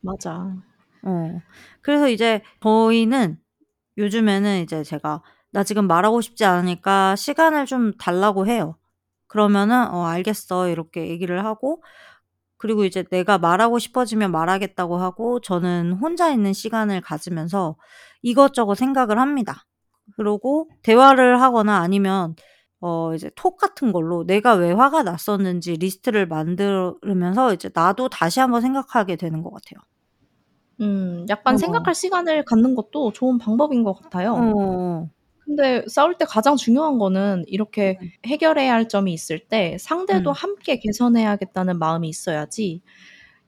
맞아. 0.00 0.52
어. 1.04 1.40
그래서 1.80 2.08
이제 2.08 2.42
저희는 2.60 3.38
요즘에는 3.98 4.62
이제 4.62 4.82
제가 4.82 5.22
"나 5.52 5.62
지금 5.64 5.86
말하고 5.86 6.20
싶지 6.22 6.44
않으니까 6.44 7.14
시간을 7.16 7.66
좀 7.66 7.92
달라."고 7.98 8.48
해요. 8.48 8.76
그러면은 9.28 9.88
"어 9.92 10.06
알겠어." 10.06 10.68
이렇게 10.70 11.08
얘기를 11.08 11.44
하고 11.44 11.82
그리고 12.58 12.84
이제 12.84 13.04
내가 13.10 13.38
말하고 13.38 13.78
싶어지면 13.78 14.32
말하겠다고 14.32 14.98
하고 14.98 15.40
저는 15.40 15.94
혼자 15.94 16.30
있는 16.32 16.52
시간을 16.52 17.02
가지면서 17.02 17.76
이것저것 18.22 18.76
생각을 18.76 19.18
합니다. 19.20 19.64
그러고 20.16 20.70
대화를 20.82 21.40
하거나 21.42 21.78
아니면 21.78 22.36
어 22.84 23.14
이제 23.14 23.30
톡 23.36 23.58
같은 23.58 23.92
걸로 23.92 24.26
내가 24.26 24.54
왜 24.54 24.72
화가 24.72 25.04
났었는지 25.04 25.74
리스트를 25.74 26.26
만들면서 26.26 27.54
이제 27.54 27.70
나도 27.72 28.08
다시 28.08 28.40
한번 28.40 28.60
생각하게 28.60 29.14
되는 29.14 29.40
것 29.42 29.52
같아요. 29.52 29.80
음. 30.80 31.24
약간 31.28 31.54
어. 31.54 31.58
생각할 31.58 31.94
시간을 31.94 32.44
갖는 32.44 32.74
것도 32.74 33.12
좋은 33.12 33.38
방법인 33.38 33.84
것 33.84 33.94
같아요. 33.94 34.32
어어어. 34.32 35.08
근데 35.44 35.84
싸울 35.86 36.18
때 36.18 36.24
가장 36.24 36.56
중요한 36.56 36.98
거는 36.98 37.44
이렇게 37.46 37.98
음. 38.02 38.08
해결해야 38.26 38.72
할 38.72 38.88
점이 38.88 39.12
있을 39.12 39.38
때 39.38 39.76
상대도 39.78 40.30
음. 40.30 40.34
함께 40.34 40.80
개선해야겠다는 40.80 41.78
마음이 41.78 42.08
있어야지 42.08 42.82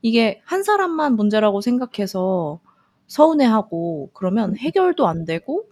이게 0.00 0.42
한 0.44 0.62
사람만 0.62 1.16
문제라고 1.16 1.60
생각해서 1.60 2.60
서운해하고 3.08 4.10
그러면 4.12 4.50
음. 4.50 4.56
해결도 4.58 5.08
안 5.08 5.24
되고 5.24 5.64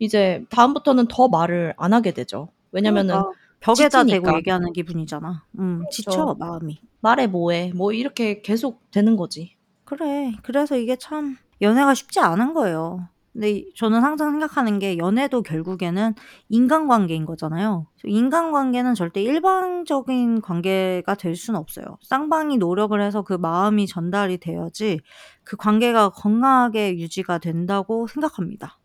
이제 0.00 0.44
다음부터는 0.50 1.06
더 1.06 1.28
말을 1.28 1.74
안 1.76 1.92
하게 1.92 2.12
되죠. 2.12 2.48
왜냐면은 2.76 3.14
그러니까 3.14 3.30
벽에다 3.60 4.04
대고 4.04 4.08
지치니까. 4.08 4.36
얘기하는 4.38 4.72
기분이잖아. 4.72 5.44
음. 5.58 5.84
지쳐 5.90 6.10
그렇죠. 6.10 6.34
마음이. 6.38 6.80
"말해 7.00 7.26
뭐 7.26 7.52
해." 7.52 7.72
뭐 7.74 7.92
이렇게 7.92 8.42
계속 8.42 8.90
되는 8.90 9.16
거지. 9.16 9.56
그래. 9.84 10.32
그래서 10.42 10.76
이게 10.76 10.96
참 10.96 11.36
연애가 11.62 11.94
쉽지 11.94 12.20
않은 12.20 12.54
거예요. 12.54 13.08
근데 13.32 13.50
이 13.50 13.72
저는 13.76 14.02
항상 14.02 14.30
생각하는 14.30 14.78
게 14.78 14.96
연애도 14.96 15.42
결국에는 15.42 16.14
인간관계인 16.48 17.26
거잖아요. 17.26 17.86
인간관계는 18.04 18.94
절대 18.94 19.22
일방적인 19.22 20.40
관계가 20.40 21.14
될 21.16 21.36
수는 21.36 21.60
없어요. 21.60 21.84
쌍방이 22.02 22.56
노력을 22.56 22.98
해서 23.00 23.20
그 23.22 23.34
마음이 23.34 23.86
전달이 23.86 24.38
돼야지 24.38 25.00
그 25.44 25.56
관계가 25.58 26.10
건강하게 26.10 26.98
유지가 26.98 27.36
된다고 27.38 28.06
생각합니다. 28.06 28.78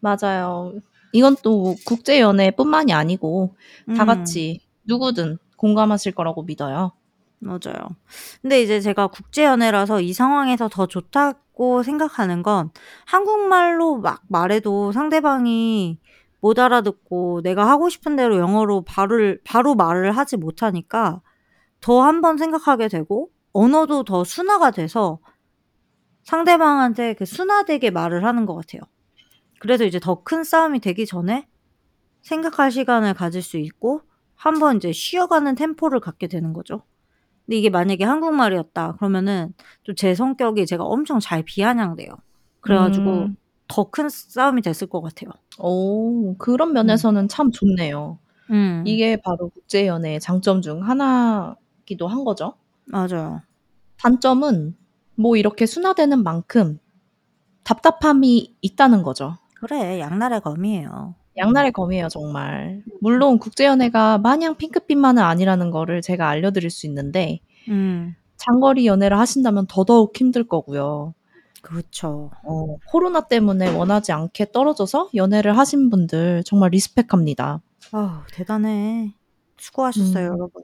맞아요. 0.00 0.72
이건 1.12 1.36
또 1.42 1.76
국제 1.86 2.20
연애뿐만이 2.20 2.92
아니고 2.92 3.54
다 3.96 4.04
음. 4.04 4.06
같이 4.06 4.60
누구든 4.84 5.38
공감하실 5.56 6.12
거라고 6.12 6.42
믿어요. 6.42 6.92
맞아요. 7.40 7.96
근데 8.42 8.62
이제 8.62 8.80
제가 8.80 9.06
국제 9.08 9.44
연애라서 9.44 10.00
이 10.00 10.12
상황에서 10.12 10.68
더 10.68 10.86
좋다고 10.86 11.82
생각하는 11.82 12.42
건 12.42 12.70
한국말로 13.06 13.96
막 13.98 14.22
말해도 14.28 14.92
상대방이 14.92 15.98
못 16.40 16.58
알아듣고 16.58 17.40
내가 17.42 17.68
하고 17.68 17.88
싶은 17.88 18.16
대로 18.16 18.38
영어로 18.38 18.82
바를 18.82 19.40
바로 19.44 19.74
말을 19.74 20.12
하지 20.16 20.36
못하니까 20.36 21.20
더 21.80 22.02
한 22.02 22.20
번 22.20 22.36
생각하게 22.38 22.88
되고 22.88 23.30
언어도 23.52 24.04
더 24.04 24.22
순화가 24.24 24.70
돼서 24.72 25.18
상대방한테 26.24 27.14
그 27.14 27.24
순화되게 27.24 27.90
말을 27.90 28.24
하는 28.24 28.46
것 28.46 28.54
같아요. 28.54 28.80
그래서 29.60 29.84
이제 29.86 30.00
더 30.00 30.24
큰 30.24 30.44
싸움이 30.44 30.80
되기 30.80 31.06
전에 31.06 31.48
생각할 32.22 32.70
시간을 32.72 33.14
가질 33.14 33.42
수 33.42 33.58
있고 33.58 34.02
한번 34.36 34.78
이제 34.78 34.92
쉬어가는 34.92 35.54
템포를 35.56 36.00
갖게 36.00 36.28
되는 36.28 36.52
거죠. 36.54 36.82
근데 37.46 37.58
이게 37.58 37.70
만약에 37.70 38.04
한국말이었다 38.04 38.94
그러면은 38.96 39.54
좀 39.84 39.96
제 39.96 40.14
성격이 40.14 40.66
제가 40.66 40.84
엄청 40.84 41.20
잘 41.20 41.42
비아냥돼요. 41.44 42.10
그래 42.60 42.76
가지고 42.78 43.24
음. 43.24 43.36
더큰 43.68 44.08
싸움이 44.10 44.62
됐을 44.62 44.88
것 44.88 45.02
같아요. 45.02 45.30
오 45.58 46.36
그런 46.38 46.70
음. 46.70 46.74
면에서는 46.74 47.28
참 47.28 47.52
좋네요. 47.52 48.18
음. 48.50 48.84
이게 48.86 49.16
바로 49.22 49.50
국제 49.50 49.86
연애의 49.86 50.20
장점 50.20 50.62
중 50.62 50.84
하나기도 50.88 52.08
한 52.08 52.24
거죠. 52.24 52.54
맞아요. 52.86 53.42
단점은 53.98 54.76
뭐 55.16 55.36
이렇게 55.36 55.66
순화되는 55.66 56.22
만큼 56.24 56.78
답답함이 57.64 58.56
있다는 58.62 59.02
거죠. 59.02 59.36
그래. 59.60 60.00
양날의 60.00 60.40
검이에요. 60.40 61.14
양날의 61.36 61.72
검이에요 61.72 62.08
정말. 62.08 62.82
물론 63.00 63.38
국제 63.38 63.66
연애가 63.66 64.18
마냥 64.18 64.56
핑크빛만은 64.56 65.22
아니라는 65.22 65.70
거를 65.70 66.00
제가 66.02 66.28
알려드릴 66.28 66.70
수 66.70 66.86
있는데 66.86 67.40
음. 67.68 68.14
장거리 68.36 68.86
연애를 68.86 69.18
하신다면 69.18 69.66
더더욱 69.68 70.16
힘들 70.18 70.44
거고요. 70.44 71.14
그렇죠. 71.62 72.30
어 72.42 72.76
코로나 72.86 73.20
때문에 73.20 73.68
원하지 73.68 74.12
않게 74.12 74.50
떨어져서 74.52 75.10
연애를 75.14 75.58
하신 75.58 75.90
분들 75.90 76.42
정말 76.44 76.70
리스펙합니다. 76.70 77.60
아우 77.92 78.22
대단해. 78.32 79.14
수고하셨어요 79.58 80.28
음. 80.28 80.32
여러분. 80.32 80.62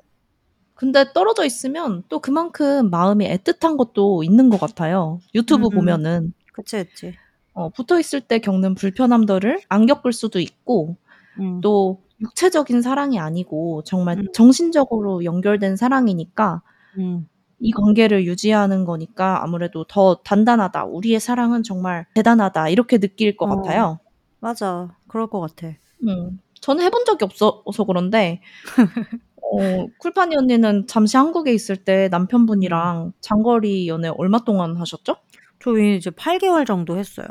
근데 0.75 1.05
떨어져 1.13 1.45
있으면 1.45 2.03
또 2.09 2.21
그만큼 2.21 2.91
마음이 2.91 3.29
애틋한 3.29 3.77
것도 3.77 4.23
있는 4.25 4.49
것 4.51 4.59
같아요. 4.61 5.21
유튜브 5.35 5.67
음. 5.67 5.71
보면은. 5.71 6.33
그치, 6.53 6.85
그치. 6.85 7.15
어 7.57 7.71
붙어 7.71 7.99
있을 7.99 8.21
때 8.21 8.39
겪는 8.39 8.75
불편함들을 8.75 9.63
안 9.71 9.87
겪을 9.87 10.13
수도 10.13 10.41
있고 10.41 10.97
음. 11.41 11.63
또 11.63 12.03
육체적인 12.21 12.83
사랑이 12.83 13.19
아니고 13.19 13.83
정말 13.85 14.19
음. 14.19 14.27
정신적으로 14.35 15.25
연결된 15.25 15.77
사랑이니까 15.77 16.61
음. 16.99 17.27
이 17.59 17.73
관계를 17.73 18.27
유지하는 18.27 18.85
거니까 18.85 19.43
아무래도 19.43 19.85
더 19.85 20.17
단단하다. 20.23 20.85
우리의 20.85 21.19
사랑은 21.19 21.63
정말 21.63 22.05
대단하다. 22.15 22.69
이렇게 22.69 22.99
느낄 22.99 23.39
것 23.39 23.47
어. 23.47 23.57
같아요. 23.57 24.01
맞아. 24.41 24.95
그럴 25.09 25.27
것 25.29 25.41
같아. 25.41 25.69
음. 26.07 26.39
저는 26.61 26.85
해본 26.85 27.07
적이 27.07 27.25
없어서 27.25 27.85
그런데 27.87 28.43
어 29.41 29.87
쿨파니 29.99 30.37
언니는 30.37 30.87
잠시 30.89 31.17
한국에 31.17 31.55
있을 31.55 31.77
때 31.77 32.09
남편분이랑 32.11 33.13
장거리 33.21 33.89
연애 33.89 34.09
얼마 34.09 34.41
동안 34.45 34.77
하셨죠? 34.77 35.17
저희 35.61 35.97
이제 35.97 36.11
8개월 36.11 36.67
정도 36.67 36.97
했어요. 36.97 37.27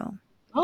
아. 0.52 0.62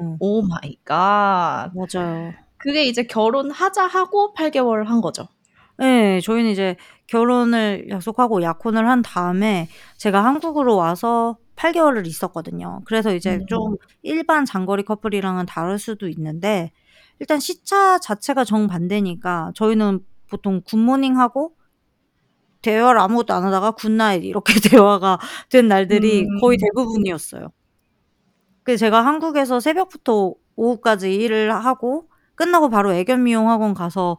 음. 0.00 0.16
Oh 0.20 0.42
my 0.42 0.76
God. 0.84 1.70
맞아요. 1.74 2.32
그게 2.58 2.84
이제 2.84 3.04
결혼하자 3.04 3.86
하고 3.86 4.34
8개월 4.34 4.84
한 4.84 5.00
거죠? 5.00 5.28
예. 5.80 6.20
저희는 6.22 6.50
이제 6.50 6.76
결혼을 7.06 7.86
약속하고 7.88 8.42
약혼을 8.42 8.88
한 8.88 9.02
다음에 9.02 9.68
제가 9.96 10.24
한국으로 10.24 10.76
와서 10.76 11.38
8개월을 11.56 12.06
있었거든요. 12.06 12.82
그래서 12.84 13.14
이제 13.14 13.36
음. 13.36 13.46
좀 13.46 13.76
일반 14.02 14.44
장거리 14.44 14.82
커플이랑은 14.84 15.46
다를 15.46 15.78
수도 15.78 16.08
있는데 16.08 16.70
일단 17.18 17.38
시차 17.38 17.98
자체가 17.98 18.44
정반대니까 18.44 19.52
저희는 19.54 20.00
보통 20.28 20.62
good 20.64 20.88
morning하고 20.88 21.52
대화를 22.62 23.00
아무것도 23.00 23.34
안 23.34 23.44
하다가 23.44 23.72
good 23.72 23.95
night 23.95 24.24
이렇게 24.24 24.54
대화가 24.82 25.18
된 25.50 25.68
날들이 25.68 26.26
거의 26.40 26.58
음. 26.58 26.60
대부분이었어요. 26.60 27.48
그래서 28.62 28.80
제가 28.80 29.04
한국에서 29.04 29.60
새벽부터 29.60 30.34
오후까지 30.56 31.14
일을 31.14 31.54
하고 31.54 32.08
끝나고 32.34 32.68
바로 32.70 32.92
애견 32.92 33.22
미용 33.22 33.48
학원 33.50 33.74
가서 33.74 34.18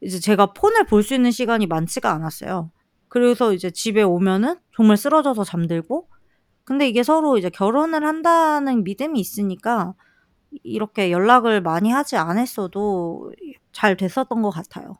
이제 0.00 0.20
제가 0.20 0.52
폰을 0.54 0.86
볼 0.86 1.02
수 1.02 1.14
있는 1.14 1.30
시간이 1.30 1.66
많지가 1.66 2.12
않았어요. 2.12 2.70
그래서 3.08 3.52
이제 3.52 3.70
집에 3.70 4.02
오면은 4.02 4.56
정말 4.76 4.96
쓰러져서 4.96 5.44
잠들고 5.44 6.08
근데 6.64 6.88
이게 6.88 7.02
서로 7.02 7.38
이제 7.38 7.50
결혼을 7.50 8.04
한다는 8.06 8.84
믿음이 8.84 9.20
있으니까 9.20 9.94
이렇게 10.64 11.12
연락을 11.12 11.60
많이 11.62 11.90
하지 11.92 12.16
않았어도 12.16 13.32
잘 13.72 13.96
됐었던 13.96 14.42
것 14.42 14.50
같아요. 14.50 14.94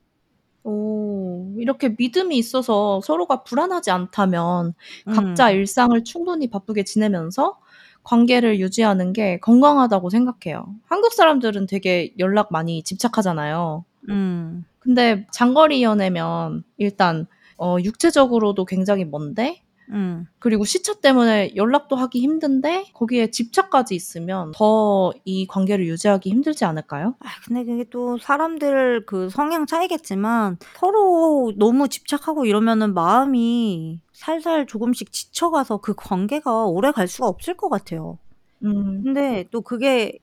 오. 0.66 1.52
이렇게 1.56 1.94
믿음이 1.96 2.36
있어서 2.36 3.00
서로가 3.02 3.44
불안하지 3.44 3.90
않다면 3.92 4.74
음. 5.06 5.12
각자 5.12 5.50
일상을 5.50 6.02
충분히 6.04 6.50
바쁘게 6.50 6.82
지내면서 6.82 7.58
관계를 8.02 8.58
유지하는 8.60 9.12
게 9.12 9.38
건강하다고 9.40 10.10
생각해요. 10.10 10.66
한국 10.86 11.12
사람들은 11.12 11.66
되게 11.66 12.12
연락 12.18 12.52
많이 12.52 12.82
집착하잖아요. 12.82 13.84
음. 14.08 14.64
근데 14.80 15.26
장거리 15.32 15.82
연애면 15.82 16.64
일단 16.76 17.26
어 17.58 17.76
육체적으로도 17.82 18.64
굉장히 18.64 19.04
먼데 19.04 19.62
음. 19.90 20.26
그리고 20.38 20.64
시차 20.64 20.94
때문에 20.94 21.54
연락도 21.56 21.96
하기 21.96 22.20
힘든데 22.20 22.86
거기에 22.92 23.30
집착까지 23.30 23.94
있으면 23.94 24.52
더 24.54 25.12
이 25.24 25.46
관계를 25.46 25.86
유지하기 25.86 26.28
힘들지 26.30 26.64
않을까요? 26.64 27.14
아 27.20 27.28
근데 27.46 27.64
그게 27.64 27.84
또 27.90 28.18
사람들 28.18 29.06
그 29.06 29.28
성향 29.30 29.66
차이겠지만 29.66 30.58
서로 30.78 31.52
너무 31.56 31.88
집착하고 31.88 32.44
이러면은 32.44 32.94
마음이 32.94 34.00
살살 34.12 34.66
조금씩 34.66 35.12
지쳐가서 35.12 35.78
그 35.78 35.94
관계가 35.96 36.66
오래 36.66 36.90
갈 36.92 37.08
수가 37.08 37.28
없을 37.28 37.56
것 37.56 37.68
같아요. 37.68 38.18
음. 38.64 39.02
근데 39.04 39.44
또 39.50 39.60
그게 39.62 40.18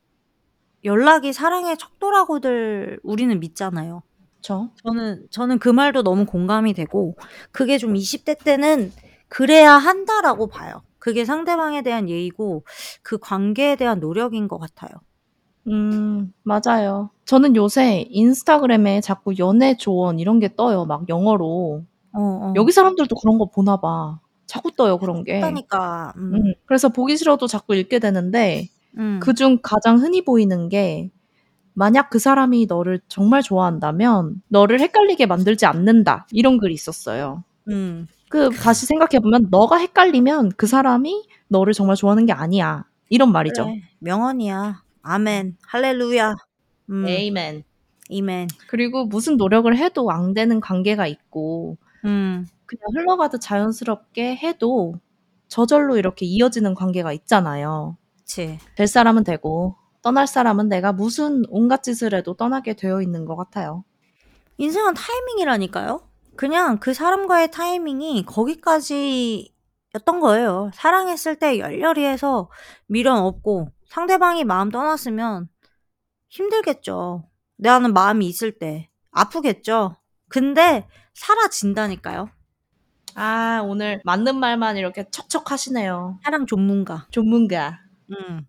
연락이 0.83 1.31
사랑의 1.33 1.77
척도라고들 1.77 2.99
우리는 3.03 3.39
믿잖아요. 3.39 4.03
그쵸. 4.35 4.69
저는 4.83 5.27
저는 5.29 5.59
그 5.59 5.69
말도 5.69 6.03
너무 6.03 6.25
공감이 6.25 6.73
되고 6.73 7.15
그게 7.51 7.77
좀 7.77 7.95
20대 7.95 8.35
때는' 8.43 8.91
그래야 9.37 9.71
한다.'라고 9.73 10.45
봐요. 10.47 10.83
그게 10.99 11.25
상대방에 11.25 11.81
대한 11.81 12.07
예의고 12.07 12.63
그 13.01 13.17
관계에 13.17 13.75
대한 13.75 13.99
노력인 13.99 14.47
것 14.47 14.59
같아요. 14.59 14.91
음 15.67 16.33
맞아요. 16.43 17.09
저는 17.25 17.55
요새 17.55 18.05
인스타그램에 18.09 19.01
자꾸 19.01 19.33
연애 19.39 19.75
조언 19.75 20.19
이런 20.19 20.39
게 20.39 20.55
떠요 20.55 20.85
막 20.85 21.09
영어로. 21.09 21.83
어 22.13 22.19
어. 22.21 22.53
여기 22.55 22.71
사람들도 22.71 23.15
그런 23.15 23.39
거 23.39 23.45
보나 23.45 23.77
봐. 23.77 24.19
자꾸 24.45 24.71
떠요 24.71 24.99
그런 24.99 25.23
게. 25.23 25.39
그러니까. 25.39 26.13
음. 26.17 26.35
음. 26.35 26.53
그래서 26.65 26.89
보기 26.89 27.17
싫어도 27.17 27.47
자꾸 27.47 27.75
읽게 27.75 27.97
되는데 27.99 28.67
음. 28.99 29.19
그중 29.21 29.59
가장 29.63 29.97
흔히 29.99 30.23
보이는 30.23 30.69
게 30.69 31.09
"만약 31.73 32.09
그 32.11 32.19
사람이 32.19 32.67
너를 32.67 33.01
정말 33.09 33.41
좋아한다면 33.43 34.41
너를 34.49 34.79
헷갈리게 34.81 35.25
만들지 35.27 35.65
않는다." 35.65 36.27
이런 36.31 36.57
글이 36.59 36.73
있었어요. 36.73 37.43
음. 37.69 38.07
그 38.33 38.49
다시 38.49 38.87
생각해 38.87 39.19
보면 39.21 39.49
"너가 39.51 39.77
헷갈리면 39.77 40.53
그 40.57 40.65
사람이 40.65 41.27
너를 41.49 41.71
정말 41.73 41.95
좋아하는 41.95 42.25
게 42.25 42.33
아니야." 42.33 42.83
이런 43.09 43.31
말이죠. 43.31 43.65
그래. 43.65 43.81
명언이야. 43.99 44.81
아멘. 45.03 45.57
할렐루야. 45.67 46.33
음. 46.89 47.07
에이멘. 47.07 47.63
이멘. 48.09 48.47
그리고 48.69 49.05
무슨 49.05 49.37
노력을 49.37 49.75
해도 49.77 50.09
안 50.09 50.33
되는 50.33 50.59
관계가 50.59 51.05
있고 51.05 51.77
음. 52.05 52.47
그냥 52.65 52.81
흘러가듯 52.95 53.39
자연스럽게 53.39 54.35
해도 54.37 54.95
저절로 55.47 55.97
이렇게 55.97 56.25
이어지는 56.25 56.73
관계가 56.73 57.13
있잖아요. 57.13 57.97
그치. 58.17 58.57
될 58.75 58.87
사람은 58.87 59.25
되고 59.25 59.75
떠날 60.01 60.25
사람은 60.25 60.69
내가 60.69 60.91
무슨 60.91 61.43
온갖 61.49 61.83
짓을 61.83 62.15
해도 62.15 62.33
떠나게 62.33 62.73
되어 62.73 63.03
있는 63.03 63.25
것 63.25 63.35
같아요. 63.35 63.83
인생은 64.57 64.95
타이밍이라니까요. 64.95 66.01
그냥 66.35 66.79
그 66.79 66.93
사람과의 66.93 67.51
타이밍이 67.51 68.25
거기까지였던 68.25 69.49
거예요. 70.21 70.71
사랑했을 70.73 71.35
때 71.37 71.59
열렬히 71.59 72.03
해서 72.05 72.49
미련 72.87 73.19
없고 73.19 73.69
상대방이 73.87 74.43
마음 74.43 74.69
떠났으면 74.69 75.47
힘들겠죠. 76.29 77.29
내가는 77.57 77.93
마음이 77.93 78.25
있을 78.27 78.57
때 78.57 78.89
아프겠죠. 79.11 79.95
근데 80.27 80.87
사라진다니까요. 81.13 82.29
아 83.15 83.61
오늘 83.63 84.01
맞는 84.03 84.39
말만 84.39 84.77
이렇게 84.77 85.05
척척 85.11 85.51
하시네요. 85.51 86.19
사랑 86.23 86.47
전문가. 86.47 87.07
전문가. 87.11 87.79
음. 88.11 88.47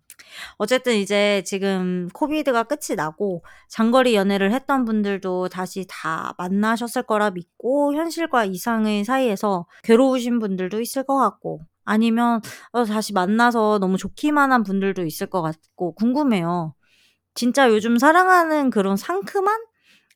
어쨌든 0.57 0.95
이제 0.95 1.43
지금 1.45 2.09
코비드가 2.13 2.63
끝이 2.63 2.95
나고 2.95 3.43
장거리 3.69 4.15
연애를 4.15 4.51
했던 4.53 4.85
분들도 4.85 5.49
다시 5.49 5.85
다 5.89 6.33
만나셨을 6.37 7.03
거라 7.03 7.31
믿고 7.31 7.93
현실과 7.95 8.45
이상의 8.45 9.03
사이에서 9.05 9.65
괴로우신 9.83 10.39
분들도 10.39 10.81
있을 10.81 11.03
것 11.03 11.17
같고 11.17 11.61
아니면 11.85 12.41
어 12.71 12.83
다시 12.85 13.13
만나서 13.13 13.79
너무 13.79 13.97
좋기만 13.97 14.51
한 14.51 14.63
분들도 14.63 15.05
있을 15.05 15.27
것 15.27 15.41
같고 15.41 15.93
궁금해요. 15.95 16.73
진짜 17.35 17.69
요즘 17.69 17.97
사랑하는 17.97 18.69
그런 18.69 18.97
상큼한 18.97 19.59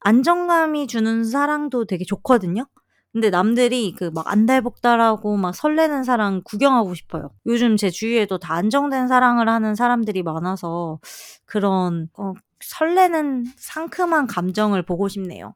안정감이 0.01 0.87
주는 0.87 1.23
사랑도 1.23 1.85
되게 1.85 2.05
좋거든요. 2.05 2.65
근데 3.13 3.29
남들이 3.31 3.93
그 3.95 4.11
막 4.11 4.27
안달복달하고 4.31 5.37
막 5.37 5.55
설레는 5.55 6.03
사랑 6.03 6.41
구경하고 6.43 6.93
싶어요. 6.93 7.31
요즘 7.47 7.75
제 7.77 7.89
주위에도 7.89 8.37
다 8.37 8.53
안정된 8.55 9.07
사랑을 9.07 9.49
하는 9.49 9.75
사람들이 9.75 10.23
많아서 10.23 10.99
그런 11.45 12.09
어 12.17 12.33
설레는 12.61 13.45
상큼한 13.57 14.27
감정을 14.27 14.83
보고 14.83 15.07
싶네요. 15.09 15.53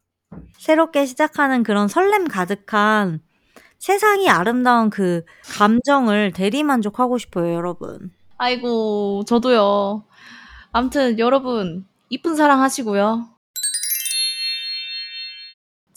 새롭게 0.59 1.05
시작하는 1.05 1.63
그런 1.63 1.87
설렘 1.87 2.27
가득한 2.27 3.21
세상이 3.79 4.29
아름다운 4.29 4.89
그 4.89 5.23
감정을 5.57 6.31
대리만족하고 6.33 7.17
싶어요, 7.17 7.53
여러분. 7.53 8.11
아이고, 8.37 9.23
저도요. 9.27 10.03
아무튼 10.71 11.19
여러분, 11.19 11.85
이쁜 12.09 12.35
사랑 12.35 12.61
하시고요. 12.61 13.27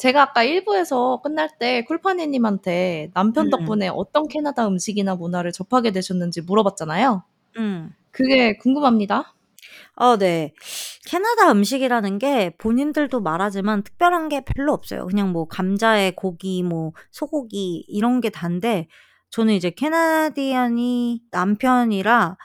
제가 0.07 0.23
아까 0.23 0.45
1부에서 0.45 1.21
끝날 1.21 1.49
때 1.59 1.83
쿨파니님한테 1.83 3.11
남편 3.13 3.47
음. 3.47 3.51
덕분에 3.51 3.89
어떤 3.89 4.29
캐나다 4.29 4.69
음식이나 4.69 5.17
문화를 5.17 5.51
접하게 5.51 5.91
되셨는지 5.91 6.43
물어봤잖아요. 6.43 7.25
음. 7.59 7.93
그게 8.13 8.57
궁금합니다. 8.59 9.35
어, 9.97 10.17
네. 10.17 10.55
캐나다 11.07 11.51
음식이라는 11.51 12.19
게 12.21 12.51
본인들도 12.57 13.21
말하지만 13.21 13.83
특별한 13.83 14.29
게 14.29 14.45
별로 14.45 14.73
없어요. 14.73 15.07
그냥 15.07 15.33
뭐 15.33 15.49
감자에 15.49 16.13
고기, 16.13 16.63
뭐 16.63 16.93
소고기 17.11 17.85
이런 17.89 18.21
게 18.21 18.31
단데 18.31 18.87
저는 19.31 19.55
이제 19.55 19.71
Canadian이 19.71 21.23
남편이라 21.33 22.37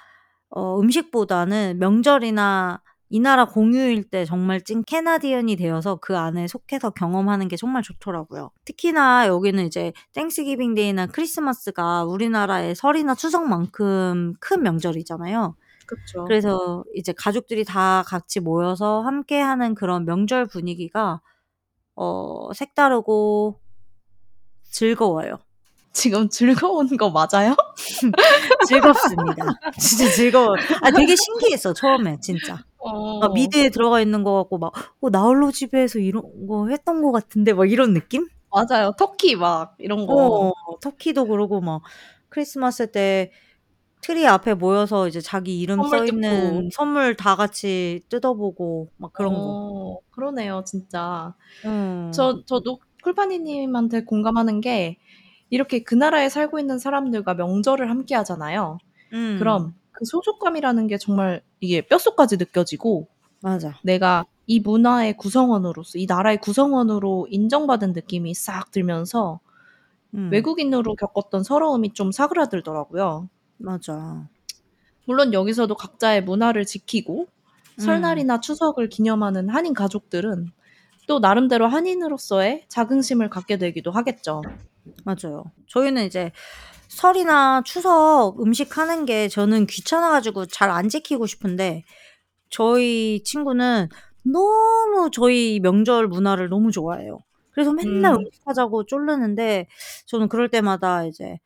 어, 0.50 0.80
음식보다는 0.80 1.78
명절이나 1.78 2.82
이 3.14 3.20
나라 3.20 3.44
공휴일 3.44 4.10
때 4.10 4.24
정말 4.24 4.62
찐 4.64 4.84
Canadian이 4.86 5.58
되어서 5.58 5.98
그 5.98 6.18
안에 6.18 6.48
속해서 6.48 6.92
경험하는 6.92 7.50
게 7.50 7.58
정말 7.58 7.84
좋더라고요. 7.84 8.52
특히나 8.64 9.28
여기는 9.28 9.66
이제 9.66 9.92
Thanksgiving 10.14 10.76
Day나 10.76 11.08
크리스마스가 11.08 12.06
우리나라의 12.06 12.74
설이나 12.74 13.14
추석만큼 13.14 14.36
큰 14.40 14.64
명절이잖아요. 14.64 15.58
그렇죠. 15.86 16.24
그래서 16.24 16.86
이제 16.96 17.12
가족들이 17.12 17.66
다 17.66 18.02
같이 18.08 18.40
모여서 18.40 19.02
함께 19.02 19.42
하는 19.42 19.76
그런 19.76 20.06
명절 20.06 20.46
분위기가 20.46 21.20
어, 21.96 22.54
색다르고 22.54 23.60
즐거워요. 24.64 25.38
지금 25.92 26.30
즐거운 26.30 26.96
거 26.96 27.10
맞아요? 27.10 27.58
즐겁습니다. 28.70 29.44
진짜 29.78 30.10
즐거워. 30.10 30.56
아, 30.82 30.92
되게 30.92 31.14
신기했어, 31.14 31.74
처음에, 31.74 32.18
진짜. 32.22 32.64
어. 32.84 33.20
막 33.20 33.34
미드에 33.34 33.70
들어가 33.70 34.02
있는 34.02 34.24
거 34.24 34.34
같고, 34.36 34.58
막, 34.58 34.74
어, 35.00 35.10
나 35.10 35.24
홀로 35.24 35.52
집에서 35.52 36.00
이런 36.00 36.24
거 36.48 36.68
했던 36.68 37.02
거 37.02 37.12
같은데, 37.12 37.54
막 37.54 37.70
이런 37.70 37.94
느낌? 37.94 38.28
맞아요. 38.52 38.92
터키 38.98 39.36
막 39.36 39.76
이런 39.80 40.06
거. 40.08 40.50
어, 40.50 40.80
터키도 40.82 41.28
그러고, 41.28 41.62
막, 41.62 41.82
크리스마스 42.30 42.92
때 42.92 43.32
트리 44.02 44.26
앞에 44.28 44.56
모여서 44.56 45.08
이제 45.08 45.22
자기 45.22 45.60
이름 45.60 45.78
선물 45.78 45.98
써 46.00 46.06
있는 46.06 46.54
뜯고. 46.56 46.70
선물 46.74 47.16
다 47.16 47.36
같이 47.36 48.02
뜯어보고, 48.10 48.90
막 48.98 49.14
그런 49.14 49.34
거. 49.34 49.40
어, 49.40 50.00
그러네요, 50.10 50.64
진짜. 50.66 51.36
음. 51.66 52.12
저, 52.14 52.44
저도 52.46 52.80
쿨파니 53.04 53.40
님한테 53.40 54.04
공감하는 54.04 54.62
게 54.62 54.98
이렇게 55.50 55.84
그 55.84 55.96
나라에 55.96 56.30
살고 56.30 56.60
있는 56.60 56.80
사람들과 56.80 57.34
명절을 57.34 57.90
함께 57.90 58.16
하잖아요. 58.16 58.78
음. 59.14 59.38
그럼 59.40 59.74
그 59.92 60.06
소속감이라는 60.06 60.88
게 60.88 60.98
정말 60.98 61.42
이게 61.60 61.82
뼛속까지 61.82 62.38
느껴지고 62.38 63.08
맞아. 63.42 63.80
내가 63.84 64.26
이 64.48 64.60
문화의 64.60 65.18
구성원으로서 65.18 65.98
이 65.98 66.06
나라의 66.06 66.40
구성원으로 66.42 67.28
인정받은 67.30 67.94
느낌이 67.94 68.34
싹 68.34 68.72
들면서 68.72 69.40
음. 70.14 70.30
외국인으로 70.32 70.96
겪었던 70.96 71.44
서러움이 71.44 71.94
좀 71.94 72.12
사그라들더라고요. 72.12 73.30
맞아. 73.58 74.28
물론 75.06 75.34
여기서도 75.34 75.76
각자의 75.76 76.24
문화를 76.24 76.66
지키고 76.66 77.28
음. 77.80 77.80
설날이나 77.82 78.40
추석을 78.40 78.90
기념하는 78.90 79.50
한인 79.50 79.74
가족들은 79.74 80.48
또 81.08 81.20
나름대로 81.20 81.68
한인으로서의 81.68 82.66
자긍심을 82.68 83.30
갖게 83.30 83.58
되기도 83.58 83.92
하겠죠. 83.92 84.42
맞아요. 85.04 85.46
저희는 85.68 86.06
이제 86.06 86.32
설이나 86.92 87.64
추석 87.66 88.36
음식 88.42 88.78
하는 88.78 89.06
게 89.06 89.28
저는 89.30 89.66
귀찮아 89.68 90.10
가지고 90.10 90.46
잘 90.46 90.70
안 90.72 90.90
지키고 90.90 91.26
싶은데 91.28 91.84
저희 92.50 93.24
친구는 93.24 93.90
너무 94.26 95.10
저희 95.14 95.60
명절 95.62 96.08
문화를 96.08 96.50
너무 96.50 96.72
좋아해요. 96.72 97.20
그래서 97.52 97.74
맨날 97.74 98.14
음. 98.16 98.20
음식 98.22 98.42
하자고 98.46 98.86
쫄르는데 98.86 99.68
저는 100.08 100.30
그럴 100.30 100.50
때마다 100.50 101.06
이제 101.06 101.40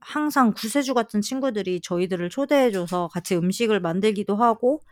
항상 0.00 0.52
구세주 0.54 0.94
같은 0.94 1.20
친구들이 1.22 1.80
저희들을 1.82 2.30
초대해 2.30 2.70
줘서 2.72 3.08
같이 3.08 3.36
음식을 3.36 3.80
만들기도 3.80 4.36
하고 4.36 4.82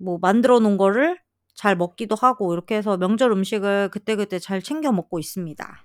뭐 0.00 0.18
만들어 0.20 0.60
놓은 0.60 0.76
거를 0.76 1.18
잘 1.54 1.76
먹기도 1.76 2.14
하고 2.16 2.52
이렇게 2.52 2.76
해서 2.76 2.96
명절 2.96 3.32
음식을 3.32 3.90
그때그때 3.90 4.38
잘 4.38 4.62
챙겨 4.62 4.92
먹고 4.92 5.18
있습니다. 5.18 5.84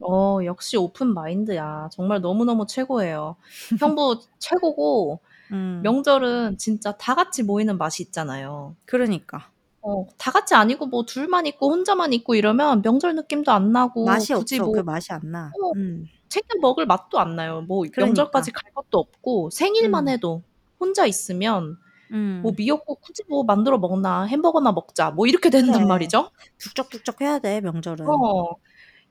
어, 0.00 0.38
역시 0.44 0.76
오픈 0.76 1.12
마인드야. 1.14 1.88
정말 1.92 2.20
너무너무 2.20 2.66
최고예요. 2.66 3.36
형부 3.78 4.20
최고고, 4.38 5.20
음. 5.52 5.80
명절은 5.82 6.58
진짜 6.58 6.92
다 6.96 7.14
같이 7.14 7.42
모이는 7.42 7.76
맛이 7.78 8.02
있잖아요. 8.04 8.76
그러니까. 8.86 9.50
어, 9.82 10.06
다 10.18 10.30
같이 10.30 10.54
아니고 10.54 10.86
뭐 10.86 11.04
둘만 11.04 11.46
있고 11.46 11.70
혼자만 11.70 12.12
있고 12.12 12.34
이러면 12.34 12.82
명절 12.82 13.14
느낌도 13.14 13.50
안 13.52 13.72
나고, 13.72 14.04
맛이 14.04 14.34
굳이 14.34 14.56
없어. 14.56 14.64
뭐그 14.64 14.80
맛이 14.80 15.12
안 15.12 15.20
나. 15.24 15.50
어. 15.62 15.72
음. 15.76 16.06
챙겨 16.28 16.58
먹을 16.60 16.86
맛도 16.86 17.18
안 17.18 17.34
나요. 17.36 17.62
뭐 17.62 17.80
그러니까. 17.80 18.06
명절까지 18.06 18.52
갈 18.52 18.72
것도 18.74 18.98
없고, 18.98 19.50
생일만 19.50 20.04
음. 20.06 20.08
해도 20.08 20.42
혼자 20.78 21.04
있으면 21.06 21.76
음. 22.12 22.40
뭐 22.42 22.52
미역국 22.56 23.00
굳이 23.00 23.22
뭐 23.28 23.42
만들어 23.44 23.78
먹나, 23.78 24.24
햄버거나 24.24 24.72
먹자, 24.72 25.10
뭐 25.10 25.26
이렇게 25.26 25.50
된단 25.50 25.74
그래. 25.74 25.84
말이죠. 25.86 26.30
북적북적 26.58 27.20
해야 27.20 27.38
돼, 27.38 27.60
명절은. 27.60 28.06
어, 28.08 28.56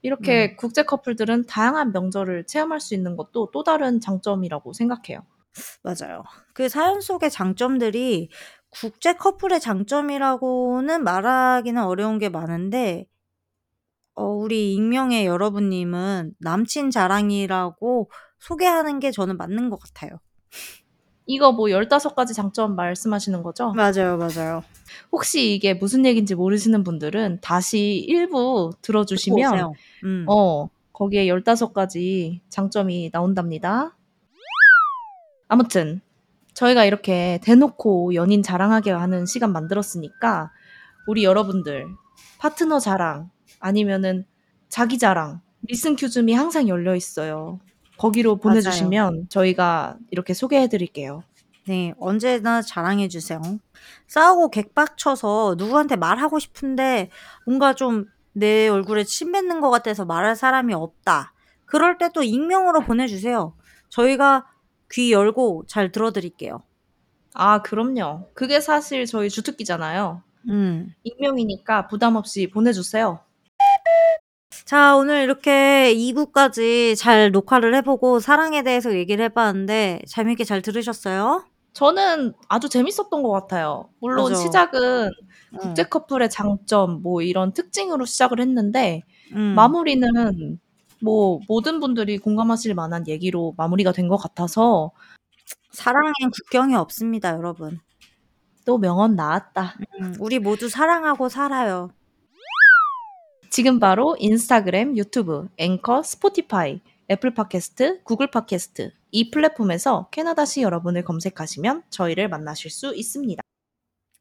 이렇게 0.02 0.52
음. 0.52 0.56
국제 0.56 0.82
커플들은 0.82 1.46
다양한 1.46 1.92
명절을 1.92 2.46
체험할 2.46 2.80
수 2.80 2.94
있는 2.94 3.16
것도 3.16 3.50
또 3.52 3.62
다른 3.62 4.00
장점이라고 4.00 4.72
생각해요. 4.72 5.24
맞아요. 5.82 6.24
그 6.54 6.68
사연 6.68 7.00
속의 7.00 7.30
장점들이 7.30 8.30
국제 8.70 9.14
커플의 9.14 9.60
장점이라고는 9.60 11.02
말하기는 11.02 11.82
어려운 11.82 12.18
게 12.18 12.28
많은데 12.28 13.06
어, 14.14 14.24
우리 14.24 14.74
익명의 14.74 15.26
여러분님은 15.26 16.34
남친 16.38 16.90
자랑이라고 16.90 18.10
소개하는 18.38 19.00
게 19.00 19.10
저는 19.10 19.36
맞는 19.36 19.70
것 19.70 19.80
같아요. 19.80 20.20
이거 21.30 21.52
뭐 21.52 21.68
15가지 21.68 22.34
장점 22.34 22.74
말씀하시는 22.74 23.44
거죠? 23.44 23.72
맞아요, 23.72 24.16
맞아요. 24.16 24.64
혹시 25.12 25.54
이게 25.54 25.74
무슨 25.74 26.04
얘기인지 26.04 26.34
모르시는 26.34 26.82
분들은 26.82 27.38
다시 27.40 28.04
일부 28.08 28.72
들어주시면. 28.82 29.72
음. 30.02 30.24
어, 30.28 30.68
거기에 30.92 31.26
15가지 31.26 32.40
장점이 32.48 33.10
나온답니다. 33.12 33.96
아무튼 35.46 36.00
저희가 36.54 36.84
이렇게 36.84 37.38
대놓고 37.44 38.14
연인 38.14 38.42
자랑하게 38.42 38.90
하는 38.90 39.24
시간 39.24 39.52
만들었으니까 39.52 40.50
우리 41.06 41.22
여러분들 41.22 41.86
파트너 42.38 42.80
자랑 42.80 43.30
아니면은 43.60 44.26
자기 44.68 44.98
자랑 44.98 45.40
리슨 45.62 45.94
큐즘이 45.94 46.32
항상 46.34 46.66
열려 46.66 46.96
있어요. 46.96 47.60
거기로 48.00 48.36
보내주시면 48.36 49.28
저희가 49.28 49.96
이렇게 50.10 50.34
소개해 50.34 50.68
드릴게요. 50.68 51.22
네, 51.66 51.94
언제나 51.98 52.62
자랑해 52.62 53.08
주세요. 53.08 53.40
싸우고 54.08 54.50
객박쳐서 54.50 55.56
누구한테 55.58 55.96
말하고 55.96 56.38
싶은데 56.38 57.10
뭔가 57.44 57.74
좀 57.74 58.06
내 58.32 58.68
얼굴에 58.68 59.04
침 59.04 59.32
뱉는 59.32 59.60
것 59.60 59.70
같아서 59.70 60.04
말할 60.04 60.36
사람이 60.36 60.72
없다. 60.74 61.32
그럴 61.66 61.98
때 61.98 62.08
또 62.12 62.22
익명으로 62.22 62.80
보내주세요. 62.80 63.54
저희가 63.88 64.46
귀 64.90 65.12
열고 65.12 65.64
잘 65.68 65.92
들어드릴게요. 65.92 66.62
아, 67.34 67.62
그럼요. 67.62 68.28
그게 68.34 68.60
사실 68.60 69.06
저희 69.06 69.30
주특기잖아요. 69.30 70.22
음. 70.48 70.94
익명이니까 71.04 71.86
부담 71.86 72.16
없이 72.16 72.48
보내주세요. 72.50 73.20
자, 74.70 74.94
오늘 74.94 75.24
이렇게 75.24 75.92
2부까지 75.92 76.94
잘 76.96 77.32
녹화를 77.32 77.74
해보고 77.74 78.20
사랑에 78.20 78.62
대해서 78.62 78.94
얘기를 78.94 79.24
해봤는데 79.24 80.02
재밌게 80.06 80.44
잘 80.44 80.62
들으셨어요? 80.62 81.44
저는 81.72 82.34
아주 82.48 82.68
재밌었던 82.68 83.20
것 83.24 83.30
같아요. 83.32 83.90
물론 83.98 84.30
맞아. 84.30 84.40
시작은 84.40 85.10
응. 85.54 85.58
국제 85.58 85.82
커플의 85.82 86.30
장점, 86.30 87.02
뭐 87.02 87.20
이런 87.20 87.52
특징으로 87.52 88.04
시작을 88.04 88.38
했는데, 88.38 89.02
음. 89.34 89.56
마무리는 89.56 90.06
뭐 91.02 91.40
모든 91.48 91.80
분들이 91.80 92.18
공감하실 92.18 92.76
만한 92.76 93.08
얘기로 93.08 93.54
마무리가 93.56 93.90
된 93.90 94.06
것 94.06 94.18
같아서 94.18 94.92
사랑엔 95.72 96.12
국경이 96.32 96.76
없습니다, 96.76 97.30
여러분. 97.34 97.80
또 98.64 98.78
명언 98.78 99.16
나왔다. 99.16 99.74
음, 100.00 100.14
우리 100.20 100.38
모두 100.38 100.68
사랑하고 100.68 101.28
살아요. 101.28 101.90
지금 103.50 103.78
바로 103.80 104.16
인스타그램, 104.20 104.96
유튜브, 104.96 105.48
앵커, 105.56 106.04
스포티파이, 106.04 106.80
애플 107.10 107.34
팟캐스트, 107.34 108.04
구글 108.04 108.30
팟캐스트 108.30 108.92
이 109.10 109.32
플랫폼에서 109.32 110.06
캐나다시 110.12 110.62
여러분을 110.62 111.02
검색하시면 111.02 111.82
저희를 111.90 112.28
만나실 112.28 112.70
수 112.70 112.94
있습니다. 112.94 113.42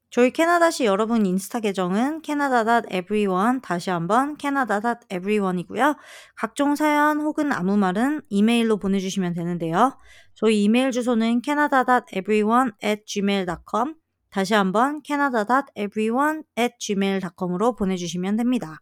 저희 0.09 0.31
캐나다시 0.31 0.85
여러분 0.85 1.27
인스타 1.27 1.59
계정은 1.59 2.23
canada.everyone 2.25 3.61
다시 3.61 3.91
한번 3.91 4.35
canada.everyone이고요. 4.41 5.95
각종 6.35 6.75
사연 6.75 7.21
혹은 7.21 7.51
아무 7.51 7.77
말은 7.77 8.23
이메일로 8.29 8.77
보내주시면 8.77 9.35
되는데요. 9.35 9.95
저희 10.33 10.63
이메일 10.63 10.89
주소는 10.89 11.43
canada.everyone@gmail.com 11.45 13.93
다시 14.31 14.55
한번 14.55 15.03
canada.everyone@gmail.com으로 15.05 17.75
보내주시면 17.75 18.35
됩니다. 18.35 18.79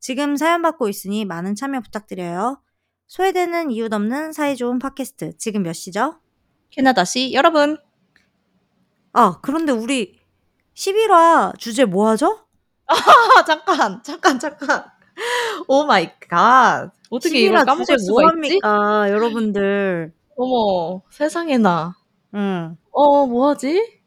지금 0.00 0.36
사연 0.36 0.62
받고 0.62 0.88
있으니 0.88 1.24
많은 1.24 1.54
참여 1.54 1.80
부탁드려요. 1.80 2.62
소외되는 3.08 3.70
이유 3.70 3.88
없는 3.90 4.32
사이 4.32 4.56
좋은 4.56 4.78
팟캐스트 4.78 5.38
지금 5.38 5.62
몇 5.62 5.72
시죠? 5.72 6.20
캐나다 6.70 7.04
시 7.04 7.32
여러분. 7.32 7.78
아 9.12 9.38
그런데 9.42 9.72
우리 9.72 10.18
11화 10.74 11.58
주제 11.58 11.84
뭐 11.84 12.08
하죠? 12.10 12.46
아 12.86 12.94
잠깐 13.46 14.02
잠깐 14.02 14.38
잠깐. 14.38 14.84
Oh 15.66 15.84
my 15.84 16.10
God. 16.28 16.92
어떻게 17.10 17.40
이걸 17.40 17.58
11화 17.60 17.66
까먹을 17.66 17.84
주제 17.86 17.98
수가 17.98 18.12
뭐 18.12 18.22
있지? 18.44 18.58
합니까 18.62 19.10
여러분들. 19.10 20.12
어머 20.36 21.02
세상에나. 21.10 21.96
응. 22.34 22.76
어 22.92 23.26
뭐 23.26 23.48
하지? 23.48 24.00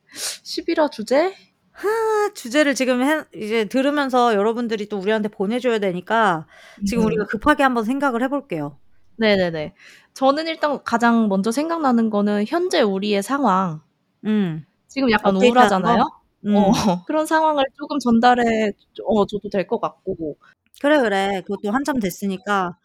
11화 0.43 0.91
주제? 0.91 1.33
아, 1.73 2.29
주제를 2.33 2.75
지금 2.75 3.01
해, 3.03 3.23
이제 3.35 3.65
들으면서 3.65 4.35
여러분들이 4.35 4.87
또 4.87 4.97
우리한테 4.99 5.29
보내줘야 5.29 5.79
되니까 5.79 6.45
지금 6.85 7.03
음. 7.03 7.07
우리가 7.07 7.25
급하게 7.25 7.63
한번 7.63 7.85
생각을 7.85 8.21
해 8.23 8.27
볼게요. 8.27 8.77
네네네. 9.17 9.73
저는 10.13 10.47
일단 10.47 10.83
가장 10.83 11.27
먼저 11.29 11.51
생각나는 11.51 12.09
거는 12.09 12.45
현재 12.47 12.81
우리의 12.81 13.23
상황. 13.23 13.81
음. 14.25 14.65
지금 14.87 15.11
약간 15.11 15.35
업데이트하는 15.35 15.37
우울하잖아요. 15.37 16.03
거? 16.03 16.09
음. 16.47 16.55
어 16.55 16.71
그런 17.07 17.25
상황을 17.25 17.63
조금 17.77 17.99
전달해 17.99 18.71
어 19.05 19.25
줘도 19.25 19.49
될 19.49 19.67
것 19.67 19.79
같고. 19.79 20.37
그래 20.81 20.99
그래. 20.99 21.41
그것도 21.45 21.71
한참 21.73 21.99
됐으니까. 21.99 22.77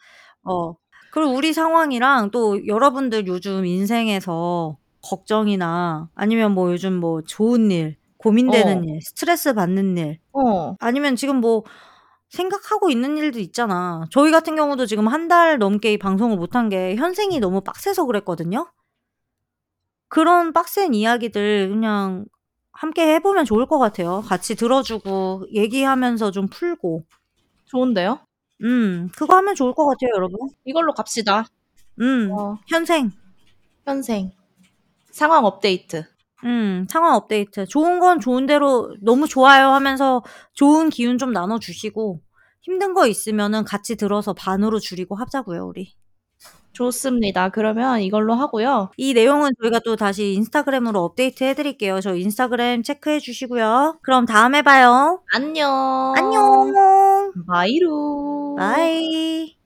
어. 0.44 0.75
그리고 1.12 1.33
우리 1.35 1.53
상황이랑 1.53 2.31
또 2.31 2.66
여러분들 2.66 3.27
요즘 3.27 3.64
인생에서 3.66 4.77
걱정이나 5.03 6.11
아니면 6.14 6.53
뭐 6.55 6.72
요즘 6.72 6.94
뭐 6.94 7.22
좋은 7.22 7.70
일, 7.70 7.96
고민되는 8.26 8.78
어. 8.78 8.82
일, 8.82 9.00
스트레스 9.02 9.54
받는 9.54 9.96
일, 9.98 10.18
어. 10.32 10.74
아니면 10.80 11.14
지금 11.14 11.36
뭐 11.40 11.62
생각하고 12.28 12.90
있는 12.90 13.16
일도 13.16 13.38
있잖아. 13.38 14.04
저희 14.10 14.32
같은 14.32 14.56
경우도 14.56 14.86
지금 14.86 15.06
한달 15.06 15.58
넘게 15.58 15.92
이 15.92 15.98
방송을 15.98 16.36
못한 16.36 16.68
게 16.68 16.96
현생이 16.96 17.38
너무 17.38 17.60
빡세서 17.60 18.04
그랬거든요. 18.04 18.68
그런 20.08 20.52
빡센 20.52 20.92
이야기들 20.92 21.68
그냥 21.68 22.24
함께 22.72 23.14
해 23.14 23.20
보면 23.20 23.44
좋을 23.44 23.66
것 23.66 23.78
같아요. 23.78 24.22
같이 24.22 24.56
들어 24.56 24.82
주고 24.82 25.46
얘기하면서 25.52 26.32
좀 26.32 26.48
풀고. 26.48 27.04
좋은데요? 27.66 28.18
음, 28.64 29.08
그거 29.16 29.36
하면 29.36 29.54
좋을 29.54 29.72
것 29.72 29.86
같아요, 29.86 30.10
여러분. 30.16 30.48
이걸로 30.64 30.92
갑시다. 30.94 31.46
음, 32.00 32.30
어. 32.32 32.58
현생. 32.66 33.12
현생. 33.84 34.32
상황 35.12 35.44
업데이트. 35.44 36.04
음, 36.46 36.87
상황 36.88 37.14
업데이트. 37.14 37.66
좋은 37.66 37.98
건 38.00 38.20
좋은 38.20 38.46
대로 38.46 38.94
너무 39.02 39.28
좋아요 39.28 39.68
하면서 39.70 40.22
좋은 40.54 40.90
기운 40.90 41.18
좀 41.18 41.32
나눠 41.32 41.59
주시고, 41.59 42.20
힘든 42.62 42.94
거 42.94 43.06
있으면은 43.06 43.64
같이 43.64 43.96
들어서 43.96 44.32
반으로 44.32 44.78
줄이고 44.80 45.16
하자고요, 45.16 45.66
우리. 45.66 45.94
좋습니다. 46.72 47.48
그러면 47.48 48.00
이걸로 48.02 48.35
하고요. 48.35 48.90
이 48.98 49.14
내용은 49.14 49.50
저희가 49.62 49.80
또 49.80 49.96
다시 49.96 50.35
인스타그램으로 50.35 51.02
업데이트 51.02 51.42
해드릴게요. 51.44 52.00
저 52.02 52.14
인스타그램 52.14 52.82
체크해 52.82 53.18
주시고요. 53.20 53.98
그럼 54.02 54.26
다음에 54.26 54.62
봐요. 54.62 55.22
안녕. 55.32 56.14
안녕. 56.16 57.32
바이루. 57.46 58.56
Bye. 58.59 59.57